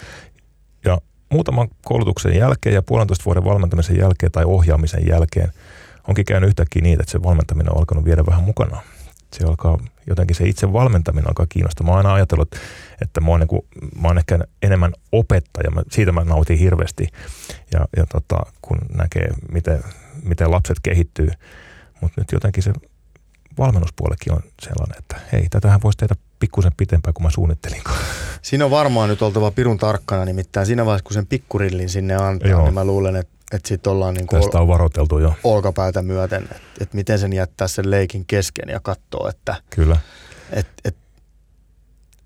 [0.84, 0.98] Ja
[1.32, 5.52] muutaman koulutuksen jälkeen ja puolentoista vuoden valmentamisen jälkeen tai ohjaamisen jälkeen
[6.08, 8.82] onkin käynyt yhtäkkiä niin, että se valmentaminen on alkanut viedä vähän mukana.
[9.32, 11.86] Se alkaa, jotenkin se itse valmentaminen alkaa kiinnostaa.
[11.86, 12.54] Mä oon aina ajatellut,
[13.02, 13.62] että mä oon, niin kuin,
[14.00, 15.70] mä oon ehkä enemmän opettaja.
[15.70, 17.08] Mä, siitä mä nautin hirveästi.
[17.72, 19.84] Ja, ja tota, kun näkee, miten,
[20.22, 21.28] miten lapset kehittyy.
[22.00, 22.72] Mutta nyt jotenkin se
[23.58, 27.82] valmennuspuolekin on sellainen, että hei, tätähän voisi tehdä pikkusen pitempään kuin mä suunnittelin.
[28.42, 32.50] Siinä on varmaan nyt oltava pirun tarkkana, nimittäin siinä vaiheessa, kun sen pikkurillin sinne antaa,
[32.50, 32.62] Joo.
[32.62, 35.34] niin mä luulen, että, että sitten ollaan niin Tästä on varoiteltu jo.
[35.44, 39.96] olkapäätä myöten, että, että miten sen jättää sen leikin kesken ja katsoo, että Kyllä.
[40.50, 40.96] Et, et,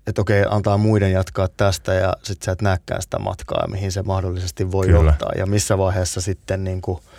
[0.07, 4.03] et okei, antaa muiden jatkaa tästä ja sitten sä et näkään sitä matkaa, mihin se
[4.03, 5.09] mahdollisesti voi Kyllä.
[5.09, 5.31] johtaa.
[5.37, 6.99] Ja missä vaiheessa sitten niin kuin–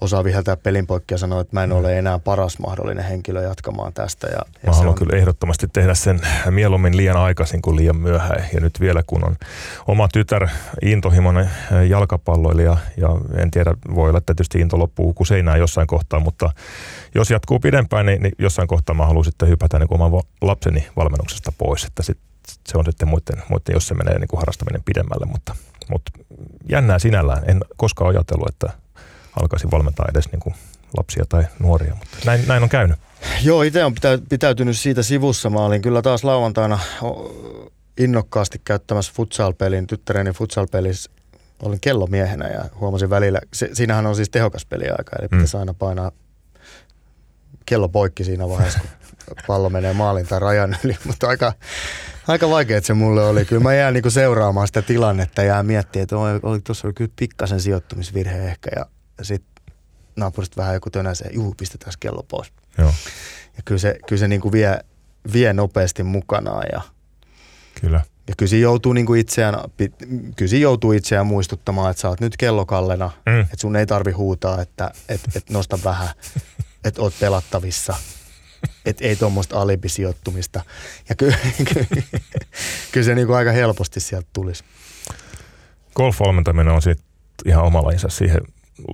[0.00, 3.92] osaa viheltää pelin poikki ja sanoa, että mä en ole enää paras mahdollinen henkilö jatkamaan
[3.92, 4.26] tästä.
[4.26, 4.94] Ja, ja mä haluan on...
[4.94, 6.20] kyllä ehdottomasti tehdä sen
[6.50, 8.44] mieluummin liian aikaisin kuin liian myöhään.
[8.54, 9.36] Ja nyt vielä kun on
[9.86, 10.48] oma tytär
[10.82, 11.50] intohimoinen
[11.88, 16.50] jalkapalloilija ja en tiedä, voi olla tietysti into loppuu kuin seinää jossain kohtaa, mutta
[17.14, 21.52] jos jatkuu pidempään, niin, niin jossain kohtaa mä haluan sitten hypätä niin oman lapseni valmennuksesta
[21.58, 22.18] pois, että sit,
[22.68, 25.54] se on sitten muiden, muiden jos se menee niin kuin harrastaminen pidemmälle, mutta,
[25.90, 26.12] mutta
[26.68, 27.50] jännää sinällään.
[27.50, 28.72] En koskaan ajatellut, että
[29.40, 30.54] alkaisin valmentaa edes niin kuin
[30.96, 32.98] lapsia tai nuoria, mutta näin, näin on käynyt.
[33.42, 35.50] Joo, itse on pitä, pitäytynyt siitä sivussa.
[35.50, 36.78] Mä olin kyllä taas lauantaina
[37.98, 41.10] innokkaasti käyttämässä futsal-pelin, tyttäreni futsal-pelissä
[41.62, 45.36] olin kellomiehenä ja huomasin välillä, se, siinähän on siis tehokas peliaika, eli mm.
[45.36, 46.12] pitäisi aina painaa
[47.66, 48.80] kello poikki siinä vaiheessa,
[49.28, 51.52] kun pallo menee maalin tai rajan yli, mutta aika,
[52.28, 53.44] aika vaikea se mulle oli.
[53.44, 57.10] Kyllä mä jään niinku seuraamaan sitä tilannetta ja miettiä, että oli, oli tuossa oli kyllä
[57.16, 58.86] pikkasen sijoittumisvirhe ehkä ja
[59.22, 59.64] sitten
[60.16, 62.52] naapurista vähän joku tönäsee, juu, pistetään kello pois.
[62.78, 62.94] Joo.
[63.56, 64.80] Ja kyllä se, kyllä se niin kuin vie,
[65.32, 66.80] vie nopeasti mukanaan ja
[67.80, 68.00] Kyllä.
[68.28, 69.54] Ja kyllä siinä joutuu, niin kuin itseään,
[70.36, 73.40] kyllä siinä joutuu itseään muistuttamaan, että sä oot nyt kellokallena, mm.
[73.40, 76.08] että sun ei tarvi huutaa, että et, et nosta vähän,
[76.84, 77.94] että oot pelattavissa,
[78.84, 80.62] että ei tuommoista alibisijoittumista.
[81.08, 81.36] Ja kyllä,
[81.74, 81.86] kyllä,
[82.92, 84.64] kyllä se niin kuin aika helposti sieltä tulisi.
[85.96, 87.06] Golf-valmentaminen on sitten
[87.46, 88.08] ihan oma lajinsa.
[88.08, 88.40] Siihen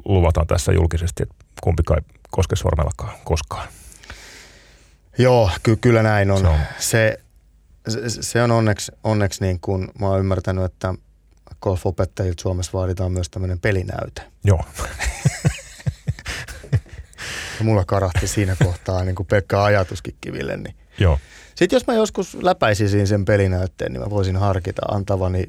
[0.04, 3.68] luvataan tässä julkisesti, että kumpikaan ei koske sormellakaan koskaan.
[5.18, 6.40] Joo, ky- kyllä näin on.
[6.40, 6.58] Se, on,
[7.88, 10.94] se, se on onneksi, onneksi niin kuin mä oon ymmärtänyt, että
[11.60, 14.22] golfopettajilta Suomessa vaaditaan myös tämmöinen pelinäyte.
[14.44, 14.64] Joo.
[17.58, 20.56] ja mulla karahti siinä kohtaa niin kuin pelkkä ajatuskin kiville.
[20.56, 20.76] Niin.
[20.98, 21.18] Joo.
[21.54, 25.44] Sitten jos mä joskus läpäisisin sen pelinäytteen, niin mä voisin harkita antavani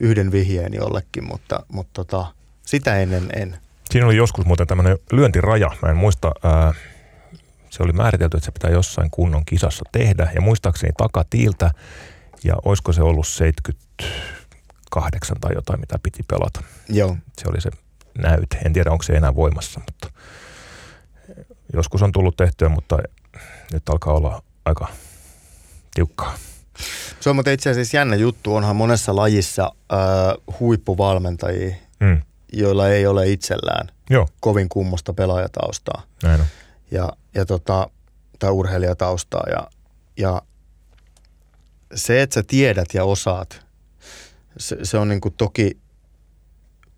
[0.00, 2.26] yhden vihjeen jollekin, mutta, mutta tota,
[2.66, 3.58] sitä ennen en.
[3.94, 5.70] Siinä oli joskus muuten tämmöinen lyöntiraja.
[5.82, 6.74] Mä en muista, ää,
[7.70, 10.30] se oli määritelty, että se pitää jossain kunnon kisassa tehdä.
[10.34, 11.70] Ja muistaakseni takatiiltä,
[12.44, 16.62] ja olisiko se ollut 78 tai jotain, mitä piti pelata.
[16.88, 17.16] Joo.
[17.38, 17.70] Se oli se
[18.18, 18.58] näyte.
[18.64, 20.10] En tiedä, onko se enää voimassa, mutta
[21.72, 22.98] joskus on tullut tehtyä, mutta
[23.72, 24.88] nyt alkaa olla aika
[25.94, 26.34] tiukkaa.
[27.20, 28.54] Se on mutta itse asiassa jännä juttu.
[28.54, 29.98] Onhan monessa lajissa äh,
[30.60, 32.22] huippuvalmentajia, mm
[32.54, 34.28] joilla ei ole itsellään Joo.
[34.40, 36.02] kovin kummosta pelaajataustaa.
[36.22, 36.46] Näin on.
[36.90, 37.90] Ja, ja tota,
[38.38, 39.44] tai urheilijataustaa.
[39.50, 39.68] Ja,
[40.16, 40.42] ja
[41.94, 43.62] se, että sä tiedät ja osaat,
[44.58, 45.78] se, se on niin kuin toki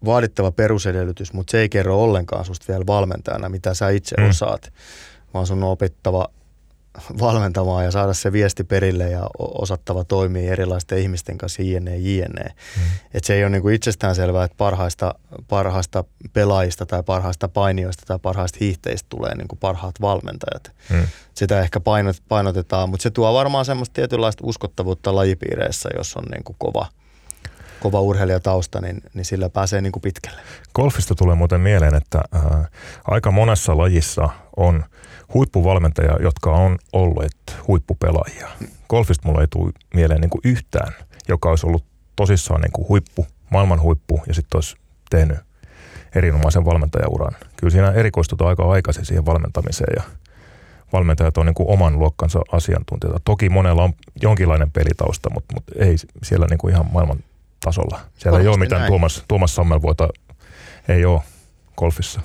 [0.04, 4.28] vaadittava perusedellytys, mutta se ei kerro ollenkaan susta vielä valmentajana, mitä sä itse mm.
[4.28, 4.72] osaat,
[5.34, 6.28] vaan sun on opittava
[7.20, 11.97] valmentamaan ja saada se viesti perille ja osattava toimia erilaisten ihmisten kanssa jne.
[11.97, 12.44] jne.
[12.44, 12.82] Mm.
[13.14, 15.14] Et se ei ole niinku itsestään selvää, että parhaista,
[15.49, 20.72] parhaista pelaajista tai parhaista painijoista tai parhaista hiihteistä tulee niinku parhaat valmentajat.
[20.90, 21.07] Mm.
[21.34, 26.55] Sitä ehkä painot, painotetaan, mutta se tuo varmaan semmoista tietynlaista uskottavuutta lajipiireissä, jos on niinku
[26.59, 26.86] kova,
[27.80, 30.40] kova urheilijatausta, niin, niin sillä pääsee niin kuin pitkälle.
[30.74, 32.70] Golfista tulee muuten mieleen, että äh,
[33.05, 34.84] aika monessa lajissa on–
[35.35, 37.37] huippuvalmentajia, jotka on olleet
[37.68, 38.49] huippupelaajia.
[38.89, 40.93] Golfista mulla ei tule mieleen niin kuin yhtään,
[41.29, 41.85] joka olisi ollut
[42.16, 44.77] tosissaan niin kuin huippu, maailman huippu ja sitten olisi
[45.11, 45.39] tehnyt
[46.14, 47.33] erinomaisen valmentajauran.
[47.57, 50.03] Kyllä siinä erikoistutaan aika aikaisin siihen valmentamiseen ja
[50.93, 53.20] valmentajat on niin kuin oman luokkansa asiantuntijoita.
[53.24, 57.18] Toki monella on jonkinlainen pelitausta, mutta, mutta ei siellä niin kuin ihan maailman
[57.64, 58.01] tasolla.
[58.18, 60.09] Siellä Varmasti ei ole mitään Tuomas, Tuomas Sammelvoita,
[60.89, 61.20] ei ole
[61.77, 62.20] golfissa.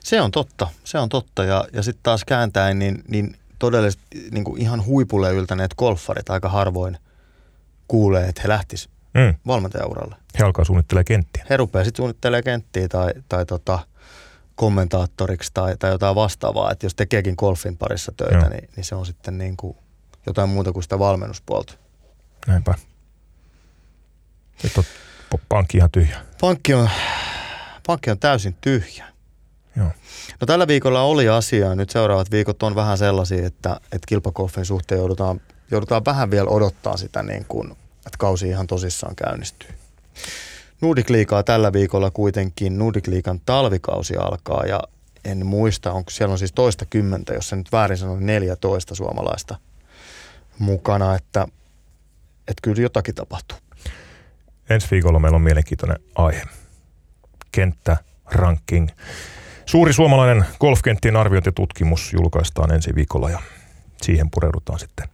[0.00, 1.44] Se on totta, se on totta.
[1.44, 6.48] Ja, ja sitten taas kääntäen, niin, niin todellisesti niin kuin ihan huipulle yltäneet golfarit aika
[6.48, 6.98] harvoin
[7.88, 9.34] kuulee, että he lähtis mm.
[9.46, 10.16] valmentajauralle.
[10.38, 11.46] He alkaa suunnittelemaan kenttiä.
[11.50, 13.78] He rupeaa sitten suunnittelemaan kenttiä tai, tai tota,
[14.54, 16.70] kommentaattoriksi tai, tai jotain vastaavaa.
[16.70, 19.76] Että jos tekeekin golfin parissa töitä, niin, niin se on sitten niin kuin
[20.26, 21.74] jotain muuta kuin sitä valmennuspuolta.
[22.46, 22.74] Näinpä.
[24.62, 24.84] Nyt on
[25.48, 26.20] pankki ihan tyhjä.
[26.40, 26.90] Pankki on,
[27.86, 29.11] pankki on täysin tyhjä.
[29.76, 29.90] Joo.
[30.40, 31.74] No tällä viikolla oli asiaa.
[31.74, 36.96] Nyt seuraavat viikot on vähän sellaisia, että, että kilpakoffin suhteen joudutaan, joudutaan vähän vielä odottaa
[36.96, 39.70] sitä, niin kuin, että kausi ihan tosissaan käynnistyy.
[40.80, 44.80] Nordic Liigaa tällä viikolla kuitenkin, Nordic Liigan talvikausi alkaa ja
[45.24, 49.56] en muista, onko siellä on siis toista kymmentä, jos se nyt väärin sanon, 14 suomalaista
[50.58, 51.46] mukana, että,
[52.48, 53.58] että kyllä jotakin tapahtuu.
[54.70, 56.42] Ensi viikolla meillä on mielenkiintoinen aihe.
[57.52, 58.88] Kenttä, ranking.
[59.66, 63.40] Suuri suomalainen golfkenttien arviointitutkimus julkaistaan ensi viikolla ja
[64.02, 65.08] siihen pureudutaan sitten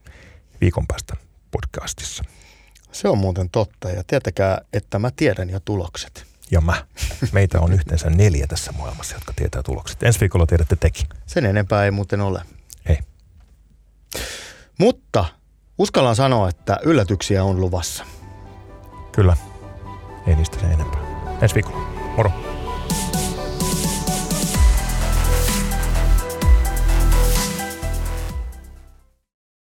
[0.60, 1.14] viikon päästä
[1.50, 2.24] podcastissa.
[2.92, 6.26] Se on muuten totta ja tietäkää, että mä tiedän jo tulokset.
[6.50, 6.86] Ja mä.
[7.32, 10.02] Meitä on yhteensä neljä tässä maailmassa, jotka tietää tulokset.
[10.02, 11.06] Ensi viikolla tiedätte teki.
[11.26, 12.42] Sen enempää ei muuten ole.
[12.86, 12.98] Ei.
[14.78, 15.24] Mutta
[15.78, 18.04] uskallan sanoa, että yllätyksiä on luvassa.
[19.12, 19.36] Kyllä.
[20.26, 21.00] Ei niistä sen enempää.
[21.42, 21.78] Ensi viikolla.
[22.16, 22.47] Moro.